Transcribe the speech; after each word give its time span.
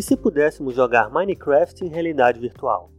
E 0.00 0.02
se 0.02 0.16
pudéssemos 0.16 0.74
jogar 0.74 1.10
Minecraft 1.10 1.84
em 1.84 1.88
realidade 1.90 2.40
virtual? 2.40 2.90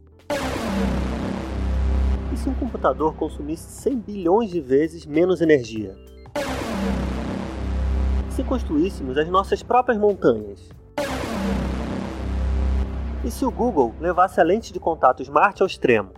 E 2.32 2.36
se 2.36 2.48
um 2.48 2.54
computador 2.54 3.16
consumisse 3.16 3.68
100 3.72 3.98
bilhões 3.98 4.50
de 4.52 4.60
vezes 4.60 5.04
menos 5.04 5.40
energia? 5.40 5.96
Se 8.30 8.44
construíssemos 8.44 9.18
as 9.18 9.28
nossas 9.28 9.64
próprias 9.64 9.98
montanhas? 9.98 10.68
E 13.24 13.30
se 13.32 13.44
o 13.44 13.50
Google 13.50 13.92
levasse 13.98 14.40
a 14.40 14.44
lente 14.44 14.72
de 14.72 14.78
contato 14.78 15.22
Smart 15.22 15.60
ao 15.60 15.66
extremo? 15.66 16.12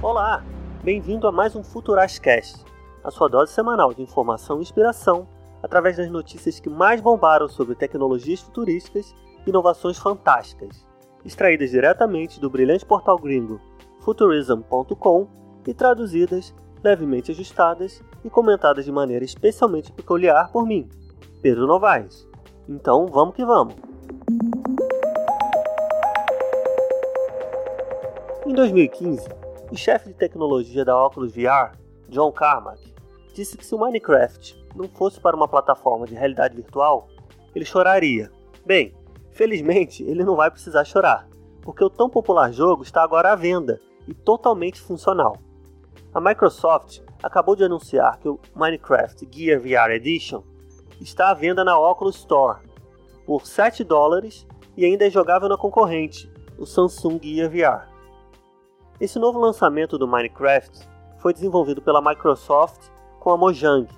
Olá, 0.00 0.44
bem-vindo 0.84 1.26
a 1.26 1.32
mais 1.32 1.56
um 1.56 1.64
Futurascast, 1.64 2.64
a 3.02 3.10
sua 3.10 3.28
dose 3.28 3.52
semanal 3.52 3.92
de 3.92 4.02
informação 4.02 4.60
e 4.60 4.62
inspiração 4.62 5.26
através 5.66 5.96
das 5.96 6.08
notícias 6.08 6.60
que 6.60 6.70
mais 6.70 7.00
bombaram 7.00 7.48
sobre 7.48 7.74
tecnologias 7.74 8.40
futurísticas 8.40 9.12
e 9.44 9.50
inovações 9.50 9.98
fantásticas, 9.98 10.86
extraídas 11.24 11.70
diretamente 11.70 12.40
do 12.40 12.48
brilhante 12.48 12.86
portal 12.86 13.18
gringo 13.18 13.60
futurism.com 14.00 15.26
e 15.66 15.74
traduzidas, 15.74 16.54
levemente 16.84 17.32
ajustadas 17.32 18.00
e 18.24 18.30
comentadas 18.30 18.84
de 18.84 18.92
maneira 18.92 19.24
especialmente 19.24 19.90
peculiar 19.90 20.52
por 20.52 20.64
mim, 20.64 20.88
Pedro 21.42 21.66
Novaes. 21.66 22.28
Então, 22.68 23.08
vamos 23.08 23.34
que 23.34 23.44
vamos! 23.44 23.74
Em 28.46 28.54
2015, 28.54 29.28
o 29.72 29.76
chefe 29.76 30.10
de 30.10 30.14
tecnologia 30.14 30.84
da 30.84 31.04
Oculus 31.04 31.32
VR, 31.34 31.76
John 32.08 32.30
Carmack, 32.30 32.94
disse 33.36 33.58
que 33.58 33.66
se 33.66 33.74
o 33.74 33.78
Minecraft 33.78 34.66
não 34.74 34.88
fosse 34.88 35.20
para 35.20 35.36
uma 35.36 35.46
plataforma 35.46 36.06
de 36.06 36.14
realidade 36.14 36.56
virtual, 36.56 37.06
ele 37.54 37.66
choraria. 37.66 38.32
Bem, 38.64 38.94
felizmente 39.30 40.02
ele 40.02 40.24
não 40.24 40.34
vai 40.34 40.50
precisar 40.50 40.84
chorar, 40.84 41.28
porque 41.60 41.84
o 41.84 41.90
tão 41.90 42.08
popular 42.08 42.50
jogo 42.50 42.82
está 42.82 43.02
agora 43.02 43.32
à 43.32 43.36
venda 43.36 43.78
e 44.08 44.14
totalmente 44.14 44.80
funcional. 44.80 45.36
A 46.14 46.20
Microsoft 46.20 47.00
acabou 47.22 47.54
de 47.54 47.62
anunciar 47.62 48.18
que 48.18 48.28
o 48.28 48.40
Minecraft 48.54 49.28
Gear 49.30 49.60
VR 49.60 49.90
Edition 49.90 50.42
está 50.98 51.28
à 51.28 51.34
venda 51.34 51.62
na 51.62 51.78
Oculus 51.78 52.16
Store 52.16 52.60
por 53.26 53.46
7 53.46 53.84
dólares 53.84 54.46
e 54.78 54.84
ainda 54.86 55.06
é 55.06 55.10
jogável 55.10 55.48
na 55.48 55.58
concorrente, 55.58 56.32
o 56.58 56.64
Samsung 56.64 57.20
Gear 57.22 57.50
VR. 57.50 57.86
Esse 58.98 59.18
novo 59.18 59.38
lançamento 59.38 59.98
do 59.98 60.08
Minecraft 60.08 60.88
foi 61.18 61.34
desenvolvido 61.34 61.82
pela 61.82 62.00
Microsoft 62.00 62.95
com 63.26 63.32
a 63.32 63.36
Mojang, 63.36 63.88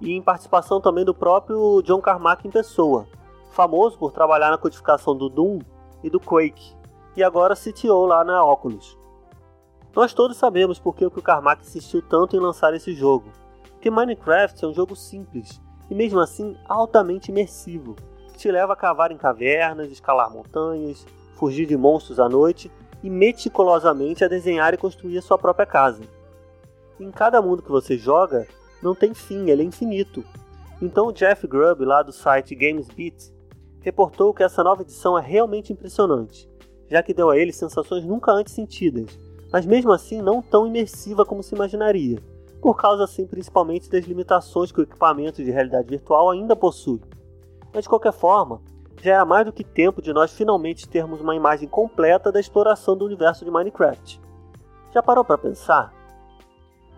e 0.00 0.12
em 0.12 0.22
participação 0.22 0.80
também 0.80 1.04
do 1.04 1.12
próprio 1.12 1.82
John 1.82 2.00
Carmack 2.00 2.46
em 2.46 2.50
pessoa, 2.52 3.08
famoso 3.50 3.98
por 3.98 4.12
trabalhar 4.12 4.52
na 4.52 4.56
codificação 4.56 5.16
do 5.16 5.28
Doom 5.28 5.58
e 6.00 6.08
do 6.08 6.20
Quake, 6.20 6.76
e 7.16 7.24
agora 7.24 7.56
CTO 7.56 8.06
lá 8.06 8.22
na 8.22 8.40
Oculus. 8.44 8.96
Nós 9.96 10.14
todos 10.14 10.36
sabemos 10.36 10.78
por 10.78 10.94
que 10.94 11.04
o 11.04 11.10
Carmack 11.10 11.62
insistiu 11.62 12.00
tanto 12.00 12.36
em 12.36 12.38
lançar 12.38 12.72
esse 12.72 12.92
jogo, 12.92 13.32
que 13.80 13.90
Minecraft 13.90 14.64
é 14.64 14.68
um 14.68 14.74
jogo 14.74 14.94
simples 14.94 15.60
e 15.90 15.94
mesmo 15.96 16.20
assim 16.20 16.56
altamente 16.68 17.32
imersivo, 17.32 17.96
que 18.28 18.38
te 18.38 18.48
leva 18.48 18.74
a 18.74 18.76
cavar 18.76 19.10
em 19.10 19.18
cavernas, 19.18 19.90
escalar 19.90 20.30
montanhas, 20.30 21.04
fugir 21.34 21.66
de 21.66 21.76
monstros 21.76 22.20
à 22.20 22.28
noite 22.28 22.70
e 23.02 23.10
meticulosamente 23.10 24.24
a 24.24 24.28
desenhar 24.28 24.72
e 24.72 24.76
construir 24.76 25.18
a 25.18 25.22
sua 25.22 25.36
própria 25.36 25.66
casa. 25.66 26.02
Em 27.00 27.10
cada 27.10 27.42
mundo 27.42 27.60
que 27.60 27.72
você 27.72 27.98
joga, 27.98 28.46
não 28.82 28.94
tem 28.94 29.14
fim, 29.14 29.50
ele 29.50 29.62
é 29.62 29.64
infinito. 29.64 30.24
Então 30.80 31.06
o 31.06 31.12
Jeff 31.12 31.46
Grubb, 31.46 31.84
lá 31.84 32.02
do 32.02 32.12
site 32.12 32.54
GamesBeat, 32.54 33.32
reportou 33.80 34.32
que 34.32 34.42
essa 34.42 34.62
nova 34.62 34.82
edição 34.82 35.18
é 35.18 35.22
realmente 35.22 35.72
impressionante, 35.72 36.48
já 36.88 37.02
que 37.02 37.14
deu 37.14 37.30
a 37.30 37.36
ele 37.36 37.52
sensações 37.52 38.04
nunca 38.04 38.32
antes 38.32 38.54
sentidas, 38.54 39.18
mas 39.52 39.66
mesmo 39.66 39.92
assim 39.92 40.22
não 40.22 40.42
tão 40.42 40.66
imersiva 40.66 41.24
como 41.24 41.42
se 41.42 41.54
imaginaria, 41.54 42.22
por 42.60 42.76
causa 42.76 43.04
assim 43.04 43.26
principalmente 43.26 43.90
das 43.90 44.04
limitações 44.04 44.70
que 44.70 44.80
o 44.80 44.82
equipamento 44.82 45.42
de 45.42 45.50
realidade 45.50 45.88
virtual 45.88 46.30
ainda 46.30 46.54
possui. 46.54 47.00
Mas 47.72 47.84
de 47.84 47.88
qualquer 47.88 48.12
forma, 48.12 48.60
já 49.02 49.14
era 49.14 49.24
mais 49.24 49.46
do 49.46 49.52
que 49.52 49.64
tempo 49.64 50.02
de 50.02 50.12
nós 50.12 50.32
finalmente 50.32 50.88
termos 50.88 51.20
uma 51.20 51.34
imagem 51.34 51.68
completa 51.68 52.32
da 52.32 52.40
exploração 52.40 52.96
do 52.96 53.04
universo 53.04 53.44
de 53.44 53.50
Minecraft. 53.50 54.20
Já 54.92 55.02
parou 55.02 55.24
para 55.24 55.38
pensar? 55.38 55.92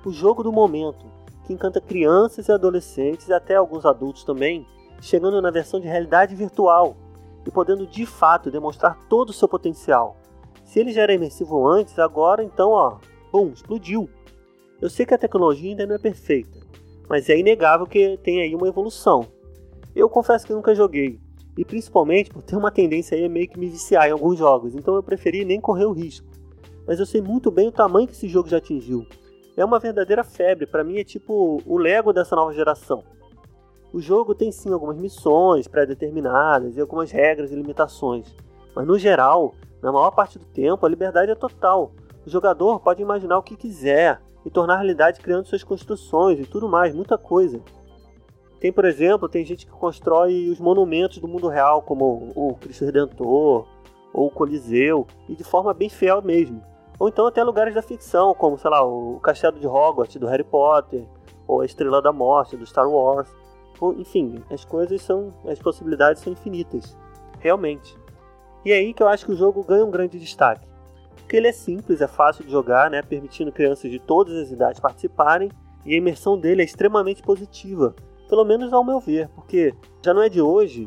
O 0.04 0.10
jogo 0.10 0.42
do 0.42 0.52
momento, 0.52 1.04
que 1.50 1.54
encanta 1.54 1.80
crianças 1.80 2.46
e 2.46 2.52
adolescentes 2.52 3.26
e 3.26 3.32
até 3.32 3.56
alguns 3.56 3.84
adultos 3.84 4.22
também, 4.22 4.64
chegando 5.00 5.42
na 5.42 5.50
versão 5.50 5.80
de 5.80 5.88
realidade 5.88 6.36
virtual 6.36 6.96
e 7.44 7.50
podendo 7.50 7.88
de 7.88 8.06
fato 8.06 8.52
demonstrar 8.52 8.96
todo 9.08 9.30
o 9.30 9.32
seu 9.32 9.48
potencial. 9.48 10.16
Se 10.64 10.78
ele 10.78 10.92
já 10.92 11.02
era 11.02 11.12
imersivo 11.12 11.66
antes, 11.66 11.98
agora 11.98 12.44
então, 12.44 12.70
ó, 12.70 12.98
bum, 13.32 13.48
explodiu. 13.48 14.08
Eu 14.80 14.88
sei 14.88 15.04
que 15.04 15.12
a 15.12 15.18
tecnologia 15.18 15.70
ainda 15.70 15.86
não 15.86 15.96
é 15.96 15.98
perfeita, 15.98 16.60
mas 17.08 17.28
é 17.28 17.36
inegável 17.36 17.84
que 17.84 18.16
tem 18.18 18.40
aí 18.40 18.54
uma 18.54 18.68
evolução. 18.68 19.26
Eu 19.92 20.08
confesso 20.08 20.46
que 20.46 20.52
nunca 20.52 20.72
joguei, 20.72 21.18
e 21.58 21.64
principalmente 21.64 22.30
por 22.30 22.42
ter 22.42 22.54
uma 22.54 22.70
tendência 22.70 23.16
aí 23.16 23.24
a 23.24 23.28
meio 23.28 23.48
que 23.48 23.58
me 23.58 23.68
viciar 23.68 24.06
em 24.06 24.12
alguns 24.12 24.38
jogos, 24.38 24.76
então 24.76 24.94
eu 24.94 25.02
preferi 25.02 25.44
nem 25.44 25.60
correr 25.60 25.86
o 25.86 25.92
risco. 25.92 26.28
Mas 26.86 27.00
eu 27.00 27.06
sei 27.06 27.20
muito 27.20 27.50
bem 27.50 27.66
o 27.66 27.72
tamanho 27.72 28.06
que 28.06 28.14
esse 28.14 28.28
jogo 28.28 28.48
já 28.48 28.58
atingiu, 28.58 29.04
é 29.56 29.64
uma 29.64 29.78
verdadeira 29.78 30.24
febre. 30.24 30.66
Para 30.66 30.84
mim 30.84 30.98
é 30.98 31.04
tipo 31.04 31.62
o 31.66 31.76
Lego 31.76 32.12
dessa 32.12 32.36
nova 32.36 32.52
geração. 32.52 33.02
O 33.92 34.00
jogo 34.00 34.34
tem 34.34 34.52
sim 34.52 34.72
algumas 34.72 34.96
missões 34.96 35.66
pré-determinadas 35.66 36.76
e 36.76 36.80
algumas 36.80 37.10
regras 37.10 37.50
e 37.50 37.56
limitações, 37.56 38.34
mas 38.74 38.86
no 38.86 38.96
geral, 38.96 39.52
na 39.82 39.90
maior 39.90 40.12
parte 40.12 40.38
do 40.38 40.44
tempo, 40.44 40.86
a 40.86 40.88
liberdade 40.88 41.32
é 41.32 41.34
total. 41.34 41.92
O 42.24 42.30
jogador 42.30 42.78
pode 42.80 43.02
imaginar 43.02 43.38
o 43.38 43.42
que 43.42 43.56
quiser 43.56 44.20
e 44.44 44.50
tornar 44.50 44.76
realidade 44.76 45.20
criando 45.20 45.46
suas 45.46 45.64
construções 45.64 46.38
e 46.38 46.46
tudo 46.46 46.68
mais, 46.68 46.94
muita 46.94 47.18
coisa. 47.18 47.60
Tem, 48.60 48.70
por 48.70 48.84
exemplo, 48.84 49.28
tem 49.28 49.44
gente 49.44 49.66
que 49.66 49.72
constrói 49.72 50.48
os 50.50 50.60
monumentos 50.60 51.18
do 51.18 51.26
mundo 51.26 51.48
real, 51.48 51.82
como 51.82 52.30
o 52.36 52.54
Cristo 52.60 52.84
Redentor 52.84 53.66
ou 54.12 54.26
o 54.26 54.30
Coliseu, 54.30 55.06
e 55.28 55.34
de 55.34 55.42
forma 55.42 55.72
bem 55.72 55.88
fiel 55.88 56.20
mesmo. 56.20 56.62
Ou 57.00 57.08
então 57.08 57.26
até 57.26 57.42
lugares 57.42 57.74
da 57.74 57.80
ficção, 57.80 58.34
como, 58.34 58.58
sei 58.58 58.70
lá, 58.70 58.84
o 58.84 59.18
Castelo 59.20 59.58
de 59.58 59.66
Hogwarts 59.66 60.16
do 60.16 60.26
Harry 60.26 60.44
Potter, 60.44 61.06
ou 61.48 61.62
a 61.62 61.64
Estrela 61.64 62.02
da 62.02 62.12
Morte 62.12 62.58
do 62.58 62.66
Star 62.66 62.86
Wars. 62.88 63.26
Enfim, 63.96 64.44
as 64.50 64.66
coisas 64.66 65.00
são. 65.00 65.32
as 65.48 65.58
possibilidades 65.58 66.22
são 66.22 66.30
infinitas. 66.30 66.94
Realmente. 67.38 67.98
E 68.66 68.70
é 68.70 68.74
aí 68.74 68.92
que 68.92 69.02
eu 69.02 69.08
acho 69.08 69.24
que 69.24 69.32
o 69.32 69.36
jogo 69.36 69.64
ganha 69.64 69.82
um 69.82 69.90
grande 69.90 70.18
destaque. 70.18 70.68
Porque 71.16 71.38
ele 71.38 71.48
é 71.48 71.52
simples, 71.52 72.02
é 72.02 72.06
fácil 72.06 72.44
de 72.44 72.50
jogar, 72.50 72.90
né, 72.90 73.00
permitindo 73.00 73.50
crianças 73.50 73.90
de 73.90 73.98
todas 73.98 74.34
as 74.34 74.50
idades 74.50 74.78
participarem, 74.78 75.50
e 75.86 75.94
a 75.94 75.96
imersão 75.96 76.38
dele 76.38 76.60
é 76.60 76.64
extremamente 76.66 77.22
positiva, 77.22 77.94
pelo 78.28 78.44
menos 78.44 78.72
ao 78.74 78.84
meu 78.84 79.00
ver, 79.00 79.28
porque 79.28 79.74
já 80.04 80.12
não 80.12 80.20
é 80.20 80.28
de 80.28 80.42
hoje 80.42 80.86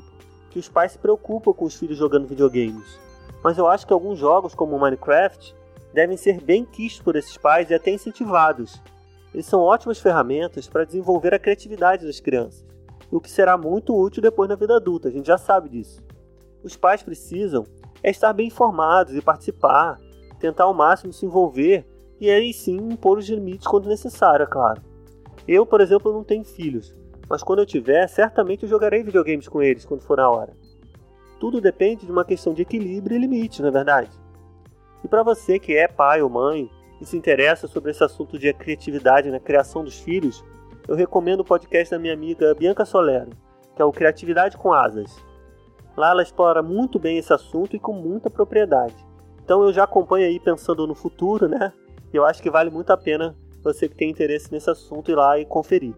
que 0.52 0.60
os 0.60 0.70
pais 0.70 0.92
se 0.92 1.00
preocupam 1.00 1.54
com 1.54 1.66
os 1.66 1.76
filhos 1.76 1.98
jogando 1.98 2.28
videogames. 2.28 3.00
Mas 3.44 3.58
eu 3.58 3.68
acho 3.68 3.88
que 3.88 3.94
alguns 3.94 4.20
jogos, 4.20 4.54
como 4.54 4.78
Minecraft, 4.78 5.56
devem 5.94 6.18
ser 6.18 6.42
bem 6.42 6.66
quistos 6.66 7.02
por 7.02 7.16
esses 7.16 7.38
pais 7.38 7.70
e 7.70 7.74
até 7.74 7.92
incentivados. 7.92 8.82
Eles 9.34 9.46
são 9.46 9.62
ótimas 9.62 10.00
ferramentas 10.00 10.68
para 10.68 10.86
desenvolver 10.86 11.34
a 11.34 11.40
criatividade 11.40 12.06
das 12.06 12.20
crianças, 12.20 12.66
o 13.12 13.22
que 13.22 13.30
será 13.30 13.58
muito 13.58 13.96
útil 13.96 14.22
depois 14.22 14.50
na 14.50 14.56
vida 14.56 14.76
adulta, 14.76 15.08
a 15.08 15.12
gente 15.12 15.28
já 15.28 15.38
sabe 15.38 15.70
disso. 15.70 16.02
Os 16.64 16.76
pais 16.76 17.04
precisam 17.04 17.66
é 18.02 18.10
estar 18.10 18.34
bem 18.34 18.48
informados 18.48 19.16
e 19.16 19.22
participar, 19.22 20.00
tentar 20.40 20.66
ao 20.66 20.74
máximo 20.74 21.14
se 21.14 21.26
envolver 21.26 21.86
e 22.20 22.30
aí 22.30 22.54
sim 22.54 22.78
impor 22.78 23.18
os 23.18 23.28
limites 23.28 23.68
quando 23.68 23.90
necessário, 23.90 24.44
é 24.44 24.48
claro. 24.48 24.82
Eu, 25.48 25.66
por 25.66 25.82
exemplo, 25.82 26.14
não 26.14 26.24
tenho 26.24 26.44
filhos, 26.44 26.96
mas 27.30 27.44
quando 27.44 27.60
eu 27.60 27.66
tiver, 27.66 28.08
certamente 28.08 28.64
eu 28.64 28.70
jogarei 28.70 29.04
videogames 29.04 29.48
com 29.48 29.62
eles 29.62 29.86
quando 29.86 30.02
for 30.02 30.20
a 30.20 30.30
hora. 30.30 30.56
Tudo 31.40 31.60
depende 31.60 32.06
de 32.06 32.12
uma 32.12 32.24
questão 32.24 32.54
de 32.54 32.62
equilíbrio 32.62 33.18
e 33.18 33.20
limite, 33.20 33.62
não 33.62 33.70
é 33.70 33.72
verdade? 33.72 34.23
E 35.04 35.08
para 35.08 35.24
você 35.24 35.60
que 35.60 35.76
é 35.76 35.88
pai 35.88 36.22
ou 36.22 36.30
mãe 36.30 36.70
e 37.02 37.06
se 37.06 37.18
interessa 37.18 37.68
sobre 37.68 37.92
esse 37.92 38.04
assunto 38.04 38.40
de 38.40 38.54
criatividade 38.54 39.30
na 39.30 39.40
criação 39.40 39.84
dos 39.84 40.00
filhos, 40.00 40.44
eu 40.88 40.96
recomendo 40.96 41.42
o 41.42 41.46
podcast 41.46 41.92
da 41.92 42.00
minha 42.00 42.14
amiga 42.14 42.56
Bianca 42.56 42.86
Solero, 42.86 43.32
que 43.76 43.82
é 43.82 43.86
o 43.86 43.92
Criatividade 43.92 44.58
com 44.58 44.74
Asas. 44.74 45.16
Lá 45.96 46.12
ela 46.12 46.24
explora 46.24 46.64
muito 46.64 46.98
bem 46.98 47.18
esse 47.18 47.34
assunto 47.34 47.76
e 47.76 47.80
com 47.80 47.94
muita 47.94 48.30
propriedade. 48.30 48.96
Então 49.44 49.62
eu 49.64 49.74
já 49.74 49.84
acompanho 49.84 50.26
aí 50.26 50.40
pensando 50.40 50.88
no 50.88 50.96
futuro, 50.96 51.48
né? 51.48 51.74
Eu 52.14 52.26
acho 52.26 52.42
que 52.42 52.50
vale 52.50 52.70
muito 52.70 52.92
a 52.92 52.98
pena 52.98 53.36
você 53.62 53.88
que 53.88 53.96
tem 53.96 54.10
interesse 54.10 54.52
nesse 54.52 54.70
assunto 54.70 55.12
ir 55.12 55.16
lá 55.16 55.38
e 55.38 55.46
conferir. 55.46 55.94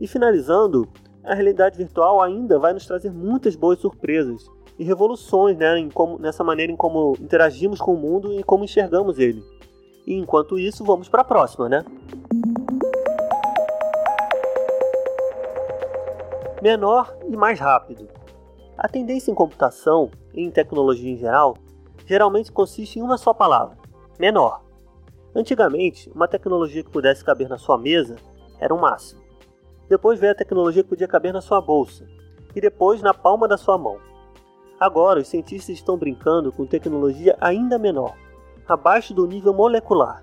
E 0.00 0.06
finalizando, 0.06 0.88
a 1.22 1.34
realidade 1.34 1.78
virtual 1.78 2.20
ainda 2.20 2.58
vai 2.58 2.72
nos 2.72 2.86
trazer 2.86 3.10
muitas 3.10 3.56
boas 3.56 3.78
surpresas 3.78 4.50
e 4.78 4.84
revoluções 4.84 5.56
né, 5.56 5.78
em 5.78 5.88
como, 5.88 6.18
nessa 6.18 6.42
maneira 6.42 6.72
em 6.72 6.76
como 6.76 7.16
interagimos 7.20 7.80
com 7.80 7.94
o 7.94 7.98
mundo 7.98 8.32
e 8.32 8.42
como 8.42 8.64
enxergamos 8.64 9.18
ele. 9.18 9.42
E 10.06 10.14
enquanto 10.14 10.58
isso, 10.58 10.84
vamos 10.84 11.08
para 11.08 11.22
a 11.22 11.24
próxima, 11.24 11.68
né? 11.68 11.84
Menor 16.60 17.16
e 17.28 17.36
mais 17.36 17.58
rápido. 17.60 18.08
A 18.76 18.88
tendência 18.88 19.30
em 19.30 19.34
computação 19.34 20.10
e 20.32 20.42
em 20.42 20.50
tecnologia 20.50 21.12
em 21.12 21.16
geral 21.16 21.56
geralmente 22.06 22.52
consiste 22.52 22.98
em 22.98 23.02
uma 23.02 23.16
só 23.16 23.32
palavra: 23.32 23.76
menor. 24.18 24.62
Antigamente, 25.34 26.10
uma 26.14 26.28
tecnologia 26.28 26.82
que 26.82 26.90
pudesse 26.90 27.24
caber 27.24 27.48
na 27.48 27.58
sua 27.58 27.76
mesa 27.76 28.16
era 28.60 28.72
o 28.72 28.76
um 28.76 28.80
máximo. 28.80 29.20
Depois 29.88 30.18
veio 30.18 30.32
a 30.32 30.36
tecnologia 30.36 30.82
que 30.82 30.88
podia 30.88 31.08
caber 31.08 31.32
na 31.32 31.40
sua 31.40 31.60
bolsa, 31.60 32.06
e 32.54 32.60
depois 32.60 33.02
na 33.02 33.12
palma 33.12 33.48
da 33.48 33.56
sua 33.56 33.76
mão. 33.76 33.98
Agora, 34.84 35.20
os 35.20 35.28
cientistas 35.28 35.76
estão 35.76 35.96
brincando 35.96 36.52
com 36.52 36.66
tecnologia 36.66 37.34
ainda 37.40 37.78
menor, 37.78 38.14
abaixo 38.68 39.14
do 39.14 39.26
nível 39.26 39.54
molecular. 39.54 40.22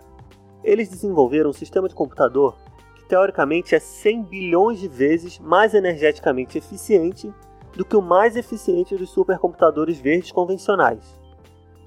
Eles 0.63 0.87
desenvolveram 0.87 1.49
um 1.49 1.53
sistema 1.53 1.89
de 1.89 1.95
computador 1.95 2.55
que 2.93 3.05
teoricamente 3.05 3.73
é 3.73 3.79
100 3.79 4.21
bilhões 4.21 4.79
de 4.79 4.87
vezes 4.87 5.39
mais 5.39 5.73
energeticamente 5.73 6.59
eficiente 6.59 7.33
do 7.75 7.83
que 7.83 7.97
o 7.97 8.03
mais 8.03 8.35
eficiente 8.35 8.95
dos 8.95 9.09
supercomputadores 9.09 9.99
verdes 9.99 10.31
convencionais. 10.31 11.19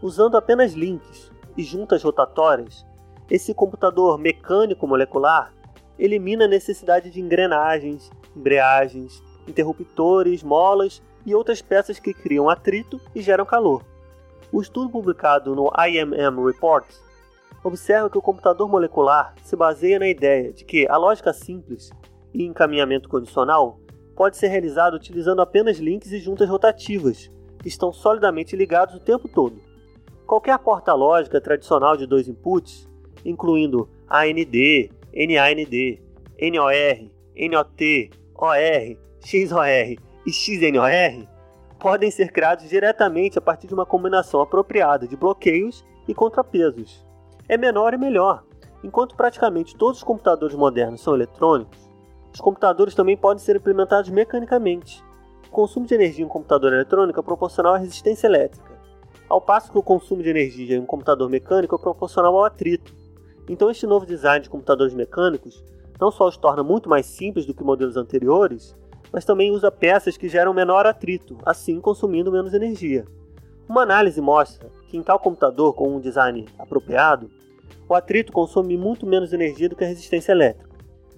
Usando 0.02 0.36
apenas 0.36 0.72
links 0.72 1.30
e 1.56 1.62
juntas 1.62 2.02
rotatórias, 2.02 2.84
esse 3.30 3.54
computador 3.54 4.18
mecânico 4.18 4.84
molecular 4.84 5.54
elimina 5.96 6.46
a 6.46 6.48
necessidade 6.48 7.08
de 7.08 7.20
engrenagens, 7.20 8.10
embreagens, 8.34 9.22
interruptores, 9.46 10.42
molas 10.42 11.00
e 11.24 11.34
outras 11.34 11.62
peças 11.62 11.98
que 11.98 12.14
criam 12.14 12.48
atrito 12.48 13.00
e 13.14 13.22
geram 13.22 13.44
calor. 13.44 13.84
O 14.52 14.60
estudo 14.60 14.90
publicado 14.90 15.54
no 15.54 15.70
IMM 15.76 16.44
Reports 16.44 17.02
observa 17.62 18.10
que 18.10 18.18
o 18.18 18.22
computador 18.22 18.68
molecular 18.68 19.34
se 19.42 19.56
baseia 19.56 19.98
na 19.98 20.08
ideia 20.08 20.52
de 20.52 20.64
que 20.64 20.86
a 20.88 20.96
lógica 20.96 21.32
simples 21.32 21.90
e 22.32 22.44
encaminhamento 22.44 23.08
condicional 23.08 23.80
pode 24.14 24.36
ser 24.36 24.48
realizado 24.48 24.94
utilizando 24.94 25.40
apenas 25.40 25.78
links 25.78 26.12
e 26.12 26.18
juntas 26.18 26.48
rotativas, 26.48 27.30
que 27.58 27.68
estão 27.68 27.92
solidamente 27.92 28.54
ligados 28.54 28.94
o 28.94 29.00
tempo 29.00 29.28
todo. 29.28 29.60
Qualquer 30.26 30.58
porta 30.58 30.94
lógica 30.94 31.40
tradicional 31.40 31.96
de 31.96 32.06
dois 32.06 32.28
inputs, 32.28 32.88
incluindo 33.24 33.88
AND, 34.08 34.90
NAND, 35.12 36.00
NOR, 36.40 37.10
NOT, 37.50 38.10
OR, 38.34 38.96
XOR 39.20 40.13
e 40.26 40.32
XNOR, 40.32 41.26
podem 41.78 42.10
ser 42.10 42.32
criados 42.32 42.68
diretamente 42.68 43.38
a 43.38 43.42
partir 43.42 43.66
de 43.66 43.74
uma 43.74 43.84
combinação 43.84 44.40
apropriada 44.40 45.06
de 45.06 45.16
bloqueios 45.16 45.84
e 46.08 46.14
contrapesos. 46.14 47.04
É 47.48 47.56
menor 47.56 47.92
e 47.94 47.98
melhor. 47.98 48.42
Enquanto 48.82 49.16
praticamente 49.16 49.76
todos 49.76 49.98
os 49.98 50.04
computadores 50.04 50.54
modernos 50.54 51.02
são 51.02 51.14
eletrônicos, 51.14 51.78
os 52.32 52.40
computadores 52.40 52.94
também 52.94 53.16
podem 53.16 53.42
ser 53.42 53.56
implementados 53.56 54.10
mecanicamente. 54.10 55.02
O 55.46 55.50
consumo 55.50 55.86
de 55.86 55.94
energia 55.94 56.22
em 56.22 56.26
um 56.26 56.30
computador 56.30 56.72
eletrônico 56.72 57.20
é 57.20 57.22
proporcional 57.22 57.74
à 57.74 57.78
resistência 57.78 58.26
elétrica, 58.26 58.74
ao 59.28 59.40
passo 59.40 59.70
que 59.70 59.78
o 59.78 59.82
consumo 59.82 60.22
de 60.22 60.28
energia 60.28 60.76
em 60.76 60.80
um 60.80 60.86
computador 60.86 61.30
mecânico 61.30 61.74
é 61.74 61.78
proporcional 61.78 62.36
ao 62.36 62.44
atrito. 62.44 62.94
Então, 63.48 63.70
este 63.70 63.86
novo 63.86 64.06
design 64.06 64.42
de 64.42 64.50
computadores 64.50 64.94
mecânicos 64.94 65.62
não 66.00 66.10
só 66.10 66.26
os 66.26 66.36
torna 66.36 66.62
muito 66.62 66.88
mais 66.88 67.06
simples 67.06 67.46
do 67.46 67.54
que 67.54 67.62
modelos 67.62 67.96
anteriores, 67.96 68.76
mas 69.14 69.24
também 69.24 69.52
usa 69.52 69.70
peças 69.70 70.16
que 70.16 70.28
geram 70.28 70.52
menor 70.52 70.84
atrito, 70.86 71.38
assim 71.46 71.80
consumindo 71.80 72.32
menos 72.32 72.52
energia. 72.52 73.04
Uma 73.68 73.82
análise 73.82 74.20
mostra 74.20 74.68
que 74.88 74.96
em 74.96 75.04
tal 75.04 75.20
computador 75.20 75.72
com 75.72 75.94
um 75.94 76.00
design 76.00 76.44
apropriado, 76.58 77.30
o 77.88 77.94
atrito 77.94 78.32
consome 78.32 78.76
muito 78.76 79.06
menos 79.06 79.32
energia 79.32 79.68
do 79.68 79.76
que 79.76 79.84
a 79.84 79.86
resistência 79.86 80.32
elétrica. 80.32 80.68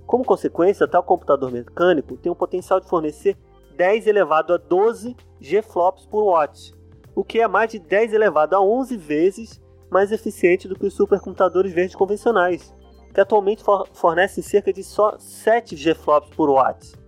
Como 0.06 0.26
consequência, 0.26 0.86
tal 0.86 1.02
computador 1.02 1.50
mecânico 1.50 2.18
tem 2.18 2.30
o 2.30 2.36
potencial 2.36 2.80
de 2.80 2.86
fornecer 2.86 3.34
10 3.74 4.06
elevado 4.06 4.52
a 4.52 4.58
12 4.58 5.16
GFLOPS 5.40 6.04
por 6.04 6.24
watt, 6.24 6.74
o 7.14 7.24
que 7.24 7.40
é 7.40 7.48
mais 7.48 7.70
de 7.70 7.78
10 7.78 8.12
elevado 8.12 8.54
a 8.54 8.60
11 8.60 8.94
vezes 8.98 9.58
mais 9.90 10.12
eficiente 10.12 10.68
do 10.68 10.78
que 10.78 10.84
os 10.84 10.92
supercomputadores 10.92 11.72
verdes 11.72 11.96
convencionais, 11.96 12.74
que 13.14 13.20
atualmente 13.22 13.64
fornecem 13.94 14.44
cerca 14.44 14.70
de 14.70 14.84
só 14.84 15.16
7 15.18 15.74
GFLOPS 15.74 16.28
por 16.36 16.50
watt. 16.50 17.05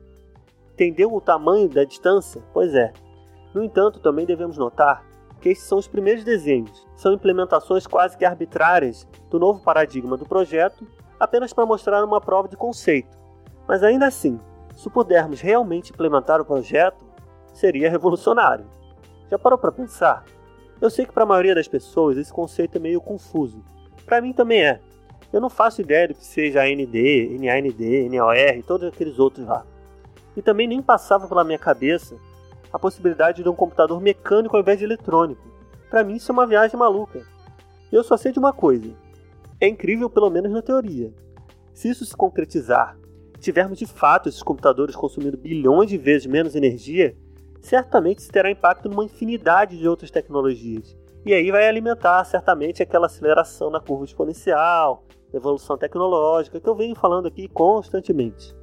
Entendeu 0.78 1.12
o 1.12 1.20
tamanho 1.20 1.68
da 1.68 1.82
distância? 1.82 2.40
Pois 2.52 2.72
é. 2.72 2.92
No 3.52 3.64
entanto, 3.64 3.98
também 3.98 4.24
devemos 4.24 4.56
notar 4.56 5.04
que 5.40 5.48
esses 5.48 5.64
são 5.64 5.76
os 5.76 5.88
primeiros 5.88 6.22
desenhos, 6.22 6.86
são 6.94 7.12
implementações 7.12 7.84
quase 7.84 8.16
que 8.16 8.24
arbitrárias 8.24 9.04
do 9.28 9.40
novo 9.40 9.60
paradigma 9.60 10.16
do 10.16 10.24
projeto 10.24 10.86
apenas 11.18 11.52
para 11.52 11.66
mostrar 11.66 12.04
uma 12.04 12.20
prova 12.20 12.46
de 12.46 12.56
conceito. 12.56 13.18
Mas 13.66 13.82
ainda 13.82 14.06
assim, 14.06 14.38
se 14.76 14.88
pudermos 14.88 15.40
realmente 15.40 15.90
implementar 15.92 16.40
o 16.40 16.44
projeto, 16.44 17.04
seria 17.52 17.90
revolucionário. 17.90 18.64
Já 19.28 19.36
parou 19.36 19.58
para 19.58 19.72
pensar? 19.72 20.24
Eu 20.80 20.90
sei 20.90 21.04
que 21.06 21.12
para 21.12 21.24
a 21.24 21.26
maioria 21.26 21.56
das 21.56 21.66
pessoas 21.66 22.16
esse 22.16 22.32
conceito 22.32 22.76
é 22.76 22.80
meio 22.80 23.00
confuso. 23.00 23.64
Para 24.06 24.20
mim 24.20 24.32
também 24.32 24.64
é. 24.64 24.80
Eu 25.32 25.40
não 25.40 25.50
faço 25.50 25.80
ideia 25.80 26.06
do 26.06 26.14
que 26.14 26.24
seja 26.24 26.62
AND, 26.62 26.94
NAND, 27.40 28.08
NOR, 28.12 28.62
todos 28.64 28.86
aqueles 28.86 29.18
outros 29.18 29.44
lá. 29.44 29.66
E 30.38 30.42
também 30.42 30.68
nem 30.68 30.80
passava 30.80 31.26
pela 31.26 31.42
minha 31.42 31.58
cabeça 31.58 32.16
a 32.72 32.78
possibilidade 32.78 33.42
de 33.42 33.48
um 33.48 33.56
computador 33.56 34.00
mecânico 34.00 34.54
ao 34.54 34.62
invés 34.62 34.78
de 34.78 34.84
eletrônico. 34.84 35.42
Para 35.90 36.04
mim 36.04 36.14
isso 36.14 36.30
é 36.30 36.32
uma 36.32 36.46
viagem 36.46 36.78
maluca. 36.78 37.26
E 37.90 37.96
eu 37.96 38.04
só 38.04 38.16
sei 38.16 38.30
de 38.30 38.38
uma 38.38 38.52
coisa: 38.52 38.88
é 39.60 39.66
incrível, 39.66 40.08
pelo 40.08 40.30
menos 40.30 40.52
na 40.52 40.62
teoria. 40.62 41.12
Se 41.74 41.88
isso 41.88 42.04
se 42.04 42.16
concretizar, 42.16 42.96
tivermos 43.40 43.80
de 43.80 43.86
fato 43.86 44.28
esses 44.28 44.42
computadores 44.42 44.94
consumindo 44.94 45.36
bilhões 45.36 45.90
de 45.90 45.98
vezes 45.98 46.28
menos 46.28 46.54
energia, 46.54 47.16
certamente 47.60 48.20
isso 48.20 48.30
terá 48.30 48.48
impacto 48.48 48.88
numa 48.88 49.04
infinidade 49.04 49.76
de 49.76 49.88
outras 49.88 50.12
tecnologias. 50.12 50.96
E 51.26 51.34
aí 51.34 51.50
vai 51.50 51.66
alimentar 51.66 52.22
certamente 52.22 52.80
aquela 52.80 53.06
aceleração 53.06 53.70
na 53.70 53.80
curva 53.80 54.04
exponencial, 54.04 55.04
evolução 55.34 55.76
tecnológica 55.76 56.60
que 56.60 56.68
eu 56.68 56.76
venho 56.76 56.94
falando 56.94 57.26
aqui 57.26 57.48
constantemente. 57.48 58.56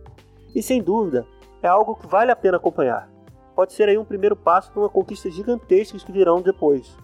E 0.56 0.63
sem 0.63 0.81
dúvida, 0.81 1.28
é 1.66 1.68
algo 1.68 1.96
que 1.96 2.06
vale 2.06 2.32
a 2.32 2.36
pena 2.36 2.58
acompanhar. 2.58 3.10
Pode 3.56 3.74
ser 3.74 3.90
aí 3.90 3.98
um 3.98 4.06
primeiro 4.06 4.36
passo 4.36 4.72
para 4.72 4.82
uma 4.82 4.90
conquista 4.90 5.32
gigantesca 5.32 5.98
que 5.98 6.12
virão 6.12 6.42
depois. 6.42 6.96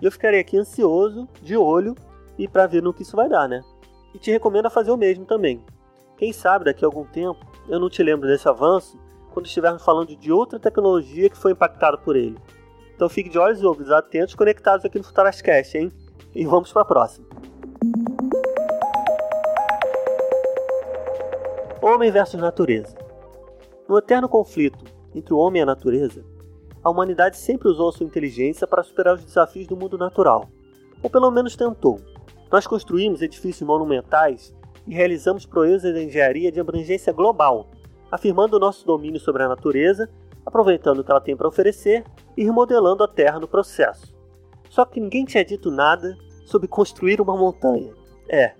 E 0.00 0.06
eu 0.06 0.12
ficarei 0.12 0.40
aqui 0.40 0.56
ansioso, 0.56 1.28
de 1.42 1.56
olho, 1.56 1.94
e 2.38 2.48
para 2.48 2.66
ver 2.66 2.82
no 2.82 2.94
que 2.94 3.02
isso 3.02 3.16
vai 3.16 3.28
dar, 3.28 3.46
né? 3.48 3.62
E 4.14 4.18
te 4.18 4.30
recomendo 4.30 4.66
a 4.66 4.70
fazer 4.70 4.90
o 4.90 4.96
mesmo 4.96 5.26
também. 5.26 5.62
Quem 6.16 6.32
sabe 6.32 6.64
daqui 6.64 6.82
a 6.84 6.88
algum 6.88 7.04
tempo 7.04 7.44
eu 7.68 7.78
não 7.78 7.90
te 7.90 8.02
lembro 8.02 8.26
desse 8.26 8.48
avanço 8.48 8.98
quando 9.34 9.46
estivermos 9.46 9.84
falando 9.84 10.16
de 10.16 10.32
outra 10.32 10.58
tecnologia 10.58 11.28
que 11.28 11.36
foi 11.36 11.52
impactada 11.52 11.98
por 11.98 12.16
ele. 12.16 12.38
Então 12.94 13.10
fique 13.10 13.28
de 13.28 13.38
olhos 13.38 13.60
e 13.60 13.66
ouvidos 13.66 13.92
atentos 13.92 14.34
conectados 14.34 14.86
aqui 14.86 14.96
no 14.96 15.04
Futurascast, 15.04 15.76
hein? 15.76 15.92
E 16.34 16.46
vamos 16.46 16.72
para 16.72 16.82
a 16.82 16.86
próxima. 16.86 17.26
Homem 21.82 22.10
versus 22.10 22.40
natureza. 22.40 23.05
No 23.88 23.96
eterno 23.98 24.28
conflito 24.28 24.84
entre 25.14 25.32
o 25.32 25.38
homem 25.38 25.60
e 25.60 25.62
a 25.62 25.66
natureza, 25.66 26.24
a 26.82 26.90
humanidade 26.90 27.36
sempre 27.36 27.68
usou 27.68 27.92
sua 27.92 28.04
inteligência 28.04 28.66
para 28.66 28.82
superar 28.82 29.14
os 29.14 29.24
desafios 29.24 29.68
do 29.68 29.76
mundo 29.76 29.96
natural, 29.96 30.48
ou 31.00 31.08
pelo 31.08 31.30
menos 31.30 31.54
tentou. 31.54 32.00
Nós 32.50 32.66
construímos 32.66 33.22
edifícios 33.22 33.66
monumentais 33.66 34.52
e 34.86 34.94
realizamos 34.94 35.46
proezas 35.46 35.94
de 35.94 36.04
engenharia 36.04 36.50
de 36.50 36.58
abrangência 36.58 37.12
global, 37.12 37.68
afirmando 38.10 38.56
o 38.56 38.60
nosso 38.60 38.84
domínio 38.84 39.20
sobre 39.20 39.44
a 39.44 39.48
natureza, 39.48 40.08
aproveitando 40.44 40.98
o 40.98 41.04
que 41.04 41.10
ela 41.10 41.20
tem 41.20 41.36
para 41.36 41.48
oferecer 41.48 42.04
e 42.36 42.44
remodelando 42.44 43.04
a 43.04 43.08
Terra 43.08 43.38
no 43.38 43.48
processo. 43.48 44.12
Só 44.68 44.84
que 44.84 45.00
ninguém 45.00 45.24
tinha 45.24 45.44
dito 45.44 45.70
nada 45.70 46.16
sobre 46.44 46.66
construir 46.66 47.20
uma 47.20 47.36
montanha. 47.36 47.92
É, 48.28 48.54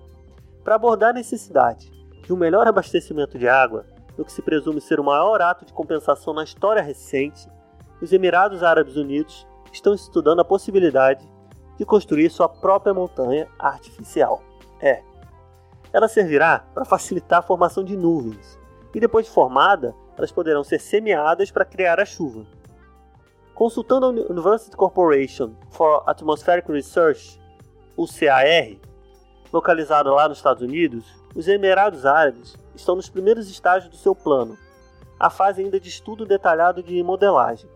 para 0.63 0.77
abordar 0.77 1.11
a 1.11 1.15
necessidade 1.15 1.91
de 2.25 2.33
um 2.33 2.37
melhor 2.37 2.67
abastecimento 2.67 3.39
de 3.39 3.49
água, 3.49 3.85
no 4.17 4.25
que 4.25 4.33
se 4.33 4.43
presume 4.43 4.81
ser 4.81 4.99
o 4.99 5.05
maior 5.05 5.41
ato 5.43 5.65
de 5.65 5.73
compensação 5.73 6.33
na 6.33 6.45
história 6.45 6.83
recente, 6.83 7.49
os 8.01 8.13
Emirados 8.13 8.63
Árabes 8.63 8.97
Unidos 8.97 9.47
estão 9.73 9.95
estudando 9.95 10.41
a 10.41 10.45
possibilidade 10.45 11.29
de 11.77 11.85
construir 11.85 12.31
sua 12.31 12.49
própria 12.49 12.95
montanha 12.95 13.47
artificial. 13.59 14.43
É, 14.81 15.03
ela 15.93 16.09
servirá 16.09 16.65
para 16.75 16.85
facilitar 16.85 17.41
a 17.41 17.43
formação 17.43 17.85
de 17.85 17.97
nuvens, 17.97 18.59
e 18.95 19.01
depois 19.01 19.27
de 19.27 19.33
formada, 19.33 19.95
elas 20.17 20.33
poderão 20.33 20.65
ser 20.65 20.81
semeadas 20.81 21.51
para 21.51 21.65
criar 21.65 22.01
a 22.01 22.05
chuva. 22.05 22.47
Consultando 23.55 24.07
a 24.07 24.33
University 24.33 24.77
Corporation 24.77 25.55
for 25.71 26.03
Atmospheric 26.07 26.71
Research, 26.71 27.41
o 27.97 28.07
CAR, 28.07 28.79
localizada 29.53 30.13
lá 30.13 30.29
nos 30.29 30.39
Estados 30.39 30.63
Unidos, 30.63 31.07
os 31.35 31.49
Emirados 31.49 32.05
Árabes 32.05 32.57
estão 32.77 32.97
nos 32.97 33.09
primeiros 33.09 33.51
estágios 33.51 33.91
do 33.91 33.97
seu 33.97 34.15
plano, 34.15 34.57
a 35.19 35.31
fase 35.31 35.63
ainda 35.63 35.81
de 35.81 35.89
estudo 35.89 36.27
detalhado 36.27 36.83
de 36.83 37.03
modelagem. 37.03 37.69